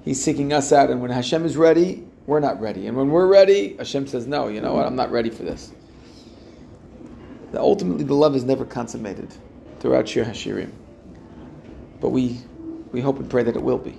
[0.04, 2.86] He's seeking us out, and when Hashem is ready, we're not ready.
[2.86, 4.86] And when we're ready, Hashem says, "No, you know what?
[4.86, 5.72] I'm not ready for this."
[7.54, 9.32] that ultimately the love is never consummated
[9.78, 10.72] throughout Shir Hashirim.
[12.00, 12.40] But we,
[12.90, 13.96] we hope and pray that it will be.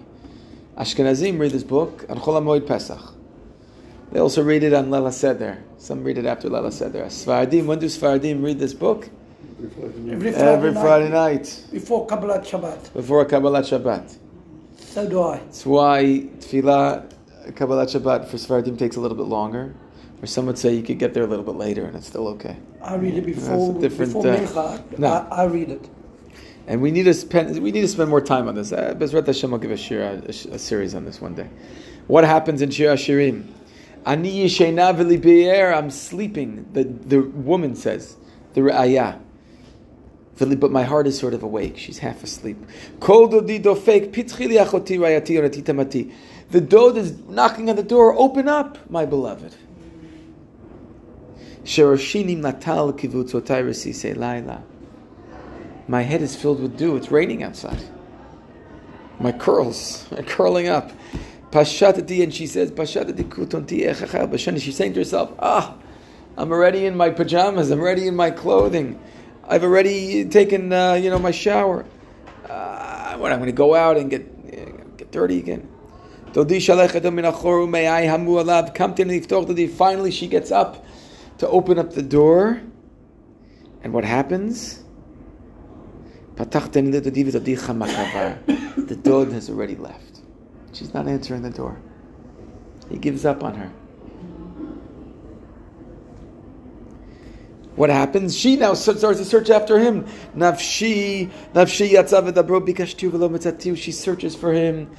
[0.78, 3.14] Ashkenazim read this book on Chol Pesach.
[4.12, 5.64] They also read it on Lela Seder.
[5.78, 7.06] Some read it after Lela Seder.
[7.06, 9.10] Sfaradim, when do Sfaradim read this book?
[10.12, 12.94] Every Friday, Every night, Friday night before Kabbalat Shabbat.
[12.94, 14.18] before Kabbalat Shabbat.
[14.78, 15.38] So do I.
[15.38, 16.04] That's why
[16.40, 17.12] Tefillah,
[17.52, 19.76] Kabbalat Shabbat for Sfaradim takes a little bit longer.
[20.22, 22.28] Or some would say you could get there a little bit later and it's still
[22.30, 22.58] okay.
[22.82, 25.00] I read it before different, before uh, Mincha.
[25.00, 25.08] no.
[25.08, 25.90] I, I read it.
[26.68, 28.72] And we need to spend we need to spend more time on this.
[28.72, 31.50] Uh, Bezrat Hashem will give a, shir, a, a series on this one day.
[32.08, 33.48] What happens in Shir Shirim?
[34.06, 36.68] Ani yishena I'm sleeping.
[36.74, 38.16] The the woman says,
[38.54, 39.20] the Ra'aya.
[40.38, 41.78] But my heart is sort of awake.
[41.78, 42.58] She's half asleep.
[46.52, 48.14] The dod is knocking on the door.
[48.18, 49.56] Open up, my beloved.
[55.88, 56.96] My head is filled with dew.
[56.96, 57.84] It's raining outside.
[59.20, 60.92] My curls are curling up.
[61.52, 62.72] And she says.
[64.62, 65.76] She's saying to herself, Ah,
[66.38, 67.72] I'm already in my pajamas.
[67.72, 69.00] I'm already in my clothing.
[69.48, 71.86] I've already taken, uh, you know, my shower.
[72.50, 75.70] Uh, what, I'm going to go out and get uh, get dirty again.
[79.68, 80.86] Finally, she gets up
[81.38, 82.62] to open up the door.
[83.84, 84.84] And what happens?
[88.78, 90.22] The dod has already left.
[90.74, 91.80] She's not answering the door.
[92.90, 93.72] He gives up on her.
[97.76, 98.38] What happens?
[98.38, 100.06] She now starts to search after him.
[100.36, 103.76] Nafshi, nafshi yatzav edabro bikashtu v'lo mitzatiu.
[103.76, 104.90] She searches for him,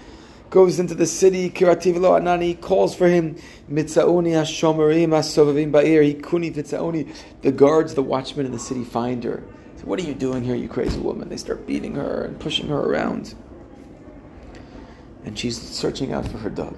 [0.51, 1.49] goes into the city.
[1.49, 3.37] Kirati v'lo anani calls for him.
[3.71, 6.21] Mitzaoni hashomerim hasovavim ba'ir.
[6.21, 7.15] Hikuni mitzaoni.
[7.41, 9.43] The guards, the watchmen in the city find her.
[9.85, 11.29] What are you doing here, you crazy woman?
[11.29, 13.35] They start beating her and pushing her around.
[15.25, 16.77] And she's searching out for her dod.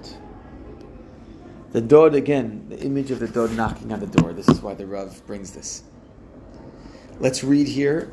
[1.71, 4.33] The dod again, the image of the dod knocking on the door.
[4.33, 5.83] This is why the Rav brings this.
[7.19, 8.09] Let's read here.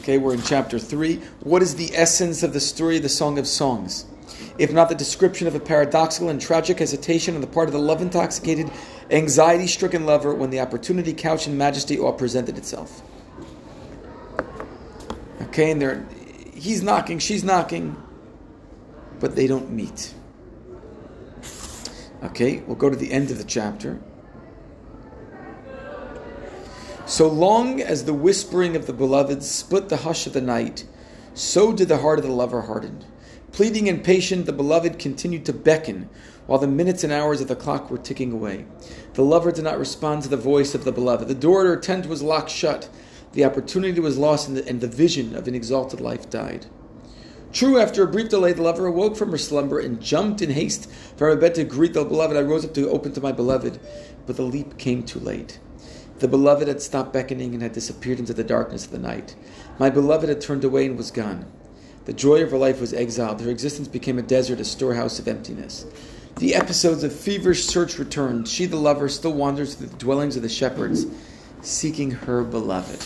[0.00, 1.20] Okay, we're in chapter 3.
[1.40, 4.06] What is the essence of the story of the Song of Songs?
[4.58, 7.78] If not the description of a paradoxical and tragic hesitation on the part of the
[7.78, 8.70] love intoxicated,
[9.10, 13.02] anxiety stricken lover when the opportunity couched in majesty all presented itself.
[15.42, 16.04] Okay, and they're,
[16.54, 17.96] he's knocking, she's knocking,
[19.20, 20.12] but they don't meet.
[22.24, 24.00] Okay, we'll go to the end of the chapter.
[27.08, 30.84] So long as the whispering of the beloved split the hush of the night,
[31.32, 33.02] so did the heart of the lover harden.
[33.50, 36.10] Pleading and patient, the beloved continued to beckon
[36.46, 38.66] while the minutes and hours of the clock were ticking away.
[39.14, 41.28] The lover did not respond to the voice of the beloved.
[41.28, 42.90] The door to her tent was locked shut.
[43.32, 46.66] The opportunity was lost, and the, and the vision of an exalted life died.
[47.54, 50.90] True, after a brief delay, the lover awoke from her slumber and jumped in haste
[51.16, 52.36] from her bed to greet the beloved.
[52.36, 53.80] I rose up to open to my beloved,
[54.26, 55.58] but the leap came too late.
[56.18, 59.36] The beloved had stopped beckoning and had disappeared into the darkness of the night.
[59.78, 61.46] My beloved had turned away and was gone.
[62.06, 63.40] The joy of her life was exiled.
[63.40, 65.86] Her existence became a desert, a storehouse of emptiness.
[66.38, 68.48] The episodes of feverish search returned.
[68.48, 71.06] She, the lover, still wanders through the dwellings of the shepherds,
[71.62, 73.04] seeking her beloved.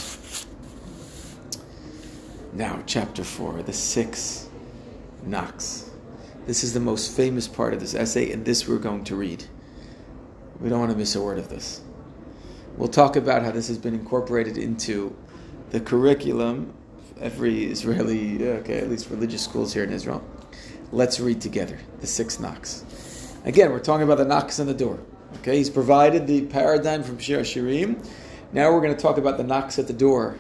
[2.55, 4.49] Now, chapter 4, the six
[5.25, 5.91] knocks.
[6.47, 9.45] This is the most famous part of this essay, and this we're going to read.
[10.61, 11.81] We don't want to miss a word of this.
[12.77, 15.15] We'll talk about how this has been incorporated into
[15.71, 16.73] the curriculum
[17.21, 20.25] every Israeli, okay, at least religious schools here in Israel.
[20.91, 22.85] Let's read together the six knocks.
[23.45, 24.99] Again, we're talking about the knocks on the door.
[25.39, 28.05] Okay, he's provided the paradigm from Shir Shirim.
[28.53, 30.39] Now we're going to talk about the knocks at the door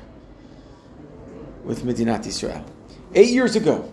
[1.64, 2.64] with Medinat Israel.
[3.14, 3.92] Eight years ago,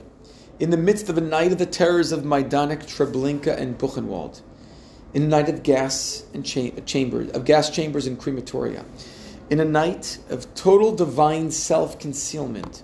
[0.59, 4.41] in the midst of a night of the terrors of Majdanek, Treblinka, and Buchenwald,
[5.13, 8.85] in a night of gas and cha- chambers, of gas chambers and crematoria,
[9.49, 12.83] in a night of total divine self-concealment,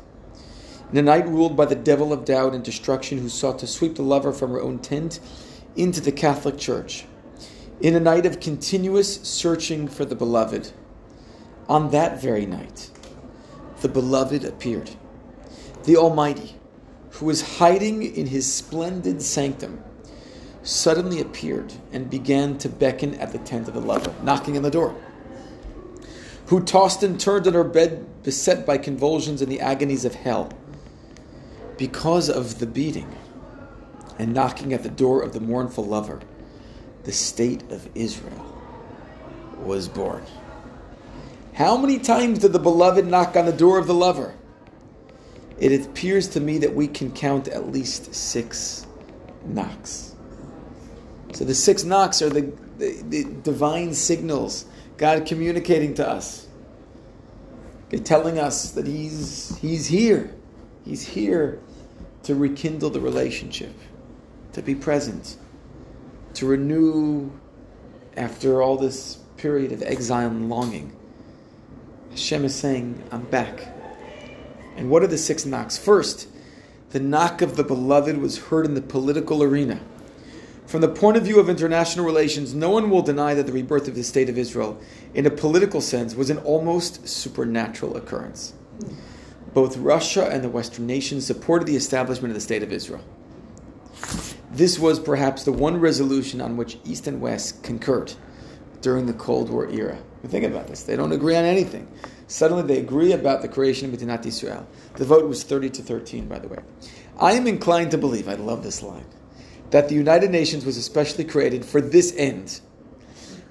[0.92, 3.96] in a night ruled by the devil of doubt and destruction who sought to sweep
[3.96, 5.20] the lover from her own tent
[5.76, 7.06] into the Catholic Church,
[7.82, 10.72] in a night of continuous searching for the beloved,
[11.68, 12.90] on that very night,
[13.82, 14.92] the beloved appeared.
[15.84, 16.56] The Almighty,
[17.12, 19.84] who was hiding in his splendid sanctum,
[20.66, 24.72] suddenly appeared and began to beckon at the tent of the lover, knocking on the
[24.72, 24.96] door.
[26.48, 30.52] Who tossed and turned in her bed, beset by convulsions and the agonies of hell,
[31.78, 33.16] because of the beating
[34.18, 36.20] and knocking at the door of the mournful lover,
[37.04, 38.54] the state of Israel
[39.60, 40.24] was born.
[41.54, 44.36] How many times did the beloved knock on the door of the lover?
[45.60, 48.86] It appears to me that we can count at least six
[49.46, 50.15] knocks.
[51.36, 54.66] So the six knocks are the, the, the divine signals,
[54.96, 56.48] God communicating to us,
[57.88, 60.34] okay, telling us that He's He's here.
[60.86, 61.60] He's here
[62.24, 63.74] to rekindle the relationship,
[64.54, 65.36] to be present,
[66.36, 67.30] to renew
[68.16, 70.96] after all this period of exile and longing.
[72.12, 73.68] Hashem is saying, I'm back.
[74.78, 75.78] And what are the six knocks?
[75.78, 76.30] First,
[76.92, 79.82] the knock of the beloved was heard in the political arena.
[80.66, 83.88] From the point of view of international relations, no one will deny that the rebirth
[83.88, 84.80] of the state of Israel,
[85.14, 88.54] in a political sense, was an almost supernatural occurrence.
[89.54, 93.04] Both Russia and the Western nations supported the establishment of the state of Israel.
[94.52, 98.14] This was perhaps the one resolution on which East and West concurred
[98.82, 99.98] during the Cold War era.
[100.28, 100.84] Think about this.
[100.84, 101.88] They don't agree on anything.
[102.28, 104.68] Suddenly they agree about the creation of Medinat Israel.
[104.96, 106.60] The vote was 30 to 13, by the way.
[107.20, 109.06] I am inclined to believe, I love this line,
[109.76, 112.62] that the United Nations was especially created for this end,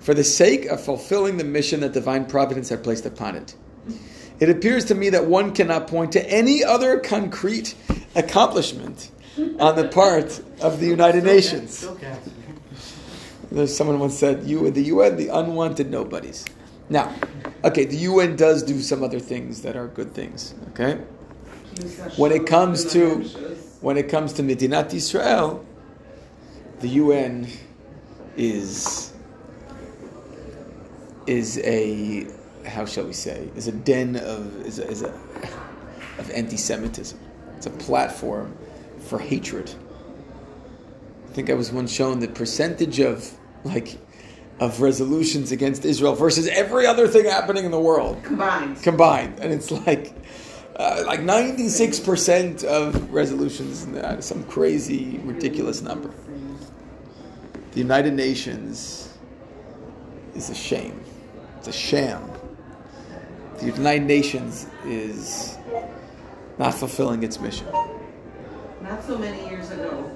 [0.00, 3.54] for the sake of fulfilling the mission that divine providence had placed upon it.
[4.40, 7.74] It appears to me that one cannot point to any other concrete
[8.16, 9.10] accomplishment
[9.60, 11.76] on the part of the United Nations.
[11.76, 12.30] Still counts.
[13.52, 16.46] There's someone once said, "You, the UN, the unwanted nobodies."
[16.88, 17.14] Now,
[17.64, 20.54] okay, the UN does do some other things that are good things.
[20.70, 21.02] Okay,
[22.16, 23.24] when it comes to
[23.82, 25.62] when it comes to Medinat Israel,
[26.80, 27.46] the UN
[28.36, 29.12] is
[31.26, 32.26] is a
[32.66, 35.12] how shall we say is a den of is a, is a
[36.18, 37.18] of anti-Semitism.
[37.56, 38.56] It's a platform
[39.00, 39.72] for hatred.
[41.28, 43.32] I think I was once shown the percentage of
[43.64, 43.98] like
[44.60, 48.80] of resolutions against Israel versus every other thing happening in the world Combined.
[48.82, 50.14] combined, and it's like
[50.76, 56.10] uh, like ninety six percent of resolutions, uh, some crazy ridiculous number.
[57.74, 59.08] The United Nations
[60.36, 61.00] is a shame.
[61.58, 62.30] It's a sham.
[63.58, 65.58] The United Nations is
[66.56, 67.66] not fulfilling its mission.
[68.80, 70.08] Not so many years ago,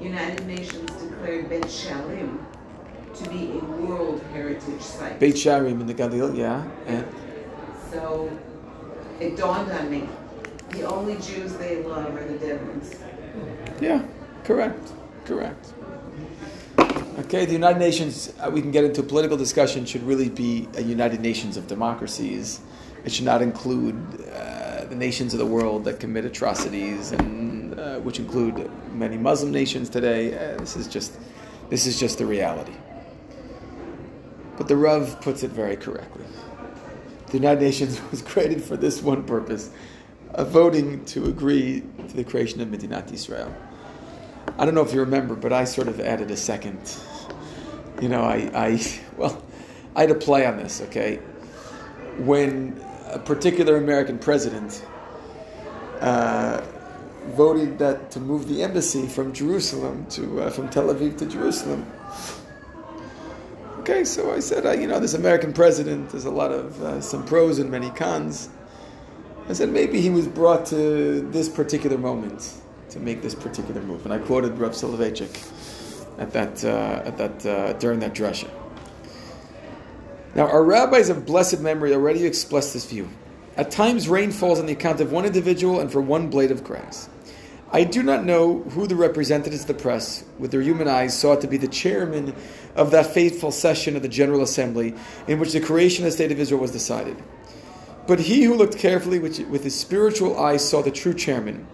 [0.00, 2.38] United Nations declared Beit She'arim
[3.14, 5.20] to be a World Heritage Site.
[5.20, 7.06] Beit She'arim in the Galil, yeah, and
[7.92, 8.30] So
[9.20, 10.08] it dawned on me,
[10.70, 12.94] the only Jews they love are the dead ones.
[13.82, 14.02] Yeah,
[14.44, 14.92] correct,
[15.26, 15.74] correct.
[17.26, 20.80] Okay, the United Nations, uh, we can get into political discussion, should really be a
[20.80, 22.60] United Nations of democracies.
[23.04, 23.96] It should not include
[24.32, 29.50] uh, the nations of the world that commit atrocities, and uh, which include many Muslim
[29.50, 30.34] nations today.
[30.34, 31.18] Uh, this is just,
[31.68, 32.74] this is just the reality.
[34.56, 36.26] But the Rav puts it very correctly.
[37.26, 39.70] The United Nations was created for this one purpose,
[40.30, 43.52] of voting to agree to the creation of Medinat Israel.
[44.58, 46.78] I don't know if you remember, but I sort of added a second.
[48.00, 48.82] You know, I, I
[49.16, 49.42] well,
[49.94, 50.80] I had a play on this.
[50.82, 51.16] Okay,
[52.18, 54.84] when a particular American president
[56.00, 56.62] uh,
[57.28, 61.90] voted that to move the embassy from Jerusalem to uh, from Tel Aviv to Jerusalem.
[63.80, 67.24] Okay, so I said, you know, this American president, there's a lot of uh, some
[67.24, 68.48] pros and many cons.
[69.48, 72.52] I said maybe he was brought to this particular moment
[72.90, 75.75] to make this particular move, and I quoted Rav Soloveitchik
[76.18, 78.50] at that uh, at that uh, during that drasha.
[80.34, 83.08] Now, our rabbis of blessed memory already expressed this view.
[83.56, 86.62] At times, rain falls on the account of one individual and for one blade of
[86.62, 87.08] grass.
[87.72, 91.36] I do not know who the representatives of the press, with their human eyes, saw
[91.36, 92.34] to be the chairman
[92.74, 94.94] of that fateful session of the General Assembly
[95.26, 97.16] in which the creation of the State of Israel was decided.
[98.06, 101.66] But he who looked carefully with his spiritual eyes saw the true chairman,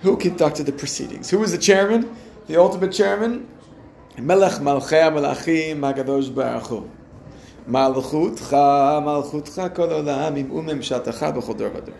[0.00, 1.28] who conducted the proceedings.
[1.30, 2.16] Who was the chairman?
[2.46, 3.48] The ultimate chairman?
[4.20, 6.82] מלך מלכי המלכים הקדוש ברוך הוא.
[7.68, 8.56] מלכותך,
[9.04, 11.94] מלכותך כל עם וממשלתך בכל דור ודור.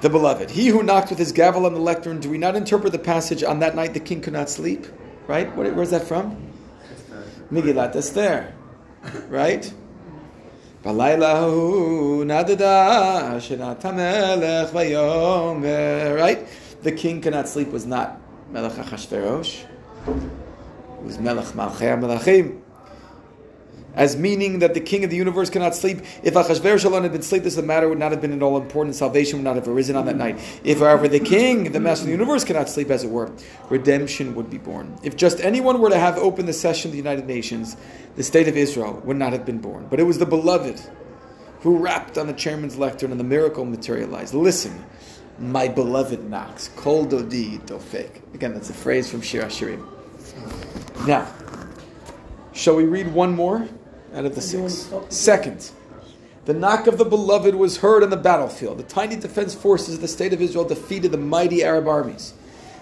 [0.00, 2.92] The beloved, he who knocked with his gavel on the lectern, do we not interpret
[2.92, 4.86] the passage, on that night the king could not sleep?
[5.26, 5.48] Right?
[5.56, 6.36] Where's that from?
[7.50, 8.54] Megillat Esther.
[9.28, 9.72] Right?
[16.22, 16.46] right?
[16.82, 18.20] The king could not sleep was not
[18.52, 19.64] Melech אחשוורוש.
[21.02, 22.62] Was Melech Malchei HaMelachim.
[23.94, 25.98] As meaning that the king of the universe cannot sleep.
[26.22, 28.94] If Achashverosh alone had been sleepless, the matter would not have been at all important.
[28.94, 30.38] Salvation would not have arisen on that night.
[30.62, 33.32] If, however, the king, the master of the universe, cannot sleep, as it were,
[33.70, 34.96] redemption would be born.
[35.02, 37.76] If just anyone were to have opened the session of the United Nations,
[38.14, 39.88] the state of Israel would not have been born.
[39.90, 40.80] But it was the beloved
[41.60, 44.32] who rapped on the chairman's lectern and the miracle materialized.
[44.32, 44.84] Listen,
[45.40, 46.68] my beloved knocks.
[46.76, 48.34] Kol dodi dofek.
[48.34, 49.97] Again, that's a phrase from Shir Hashirim.
[51.06, 51.32] Now,
[52.52, 53.68] shall we read one more
[54.14, 54.92] out of the six?
[55.08, 55.70] Second,
[56.44, 58.78] the knock of the beloved was heard on the battlefield.
[58.78, 62.34] The tiny defense forces of the state of Israel defeated the mighty Arab armies.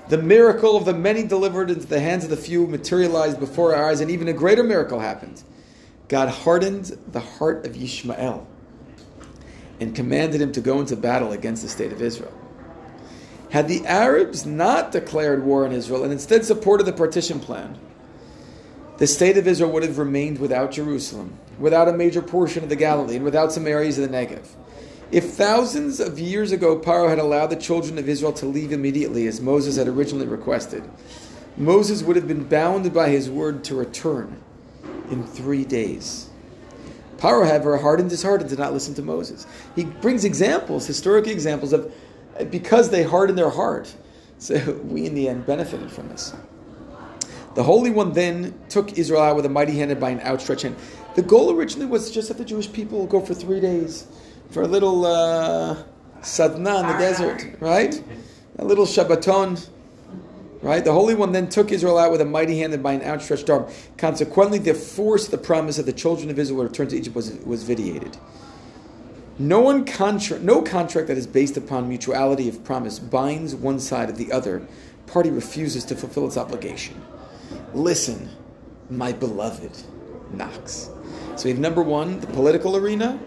[0.09, 3.91] The miracle of the many delivered into the hands of the few materialized before our
[3.91, 5.43] eyes, and even a greater miracle happened.
[6.09, 8.47] God hardened the heart of Yishmael
[9.81, 12.33] and commanded him to go into battle against the state of Israel.
[13.51, 17.79] Had the Arabs not declared war on Israel and instead supported the partition plan,
[18.99, 22.77] the state of Israel would have remained without Jerusalem, without a major portion of the
[22.77, 24.47] Galilee, and without some areas of the Negev.
[25.13, 29.27] If thousands of years ago Paro had allowed the children of Israel to leave immediately,
[29.27, 30.83] as Moses had originally requested,
[31.57, 34.43] Moses would have been bound by his word to return
[35.11, 36.29] in three days.
[37.19, 39.47] Paro, however, hardened his heart and did not listen to Moses.
[39.75, 41.93] He brings examples, historic examples of
[42.45, 43.95] because they hardened their heart.
[44.39, 46.35] So we, in the end, benefited from this.
[47.55, 50.63] The Holy One then took Israel out with a mighty hand and by an outstretched
[50.63, 50.77] hand.
[51.15, 54.07] The goal originally was just that the Jewish people go for three days
[54.51, 55.83] for a little uh,
[56.21, 58.03] sadna in the desert, right?
[58.59, 59.67] A little Shabbaton,
[60.61, 60.85] right?
[60.85, 63.49] The Holy One then took Israel out with a mighty hand and by an outstretched
[63.49, 63.67] arm.
[63.97, 67.33] Consequently, the force the promise that the children of Israel would return to Egypt was,
[67.47, 68.19] was vitiated.
[69.39, 74.09] No one contra- no contract that is based upon mutuality of promise binds one side
[74.09, 74.63] of the other.
[75.07, 77.01] Party refuses to fulfill its obligation.
[77.75, 78.31] Listen,
[78.91, 79.73] my beloved
[80.33, 80.89] knocks.
[81.37, 83.19] So we have number one, the political arena,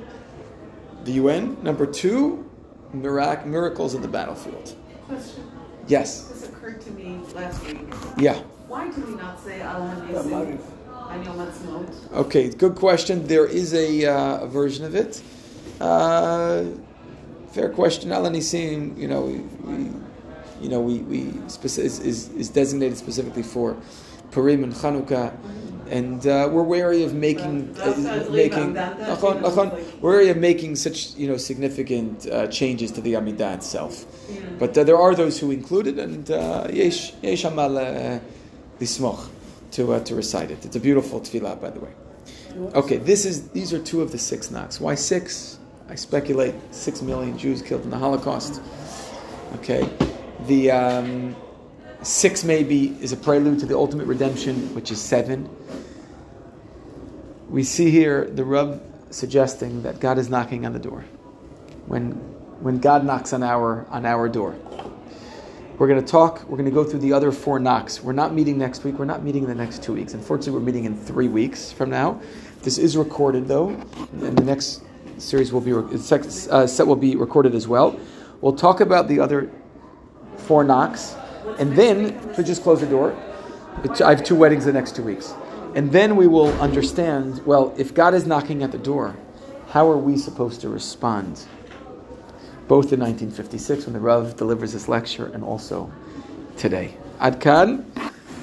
[1.06, 1.58] the UN.
[1.64, 2.50] Number two,
[2.94, 4.74] mirac- miracles in the battlefield.
[5.08, 5.44] Question.
[5.88, 6.24] Yes.
[6.24, 7.80] This occurred to me last week.
[8.18, 8.40] Yeah.
[8.68, 10.60] Why do we not say Al Hanisim
[10.92, 12.14] on Yom Ha'atzmaut?
[12.14, 13.26] Okay, good question.
[13.28, 15.22] There is a, uh, a version of it.
[15.80, 16.66] Uh,
[17.52, 18.12] fair question.
[18.12, 19.92] Al Nisim, you know, we, we,
[20.62, 23.78] you know, we, we speci- is, is, is designated specifically for
[24.32, 25.36] Purim and Chanukah,
[25.90, 28.68] and uh, we're wary of making uh, making legal.
[28.74, 30.02] That- that, Nachon, Nachon.
[30.02, 34.06] wary of making such you know significant uh, changes to the Amidah itself.
[34.60, 38.20] But uh, there are those who include it, and uh, yesh yesh amal uh,
[38.80, 39.30] lismoch
[39.72, 40.64] to uh, to recite it.
[40.66, 41.94] It's a beautiful tefillah, by the way.
[42.76, 44.80] Okay, this is these are two of the six knocks.
[44.80, 45.59] Why six?
[45.90, 48.62] I speculate six million Jews killed in the Holocaust.
[49.56, 49.90] Okay,
[50.46, 51.36] the um,
[52.04, 55.50] six maybe is a prelude to the ultimate redemption, which is seven.
[57.50, 58.80] We see here the Rav
[59.10, 61.04] suggesting that God is knocking on the door.
[61.88, 62.12] When
[62.62, 64.56] when God knocks on our on our door.
[65.80, 68.04] We're going to talk, we're going to go through the other four knocks.
[68.04, 70.14] We're not meeting next week, we're not meeting in the next two weeks.
[70.14, 72.20] Unfortunately, we're meeting in three weeks from now.
[72.64, 73.70] This is recorded though,
[74.12, 74.84] and the next
[75.20, 78.00] series will be, uh, set will be recorded as well.
[78.42, 79.52] We'll talk about the other
[80.38, 81.16] four knocks,
[81.58, 83.16] and then, to just close the door,
[84.04, 85.34] I have two weddings the next two weeks.
[85.76, 89.16] And then we will understand well, if God is knocking at the door,
[89.70, 91.46] how are we supposed to respond?
[92.68, 95.92] Both in 1956 when the Rav delivers this lecture and also
[96.58, 96.96] today.
[97.20, 97.86] Adkan,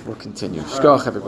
[0.07, 0.63] we'll continue.
[0.63, 1.25] Shkoch, everybody.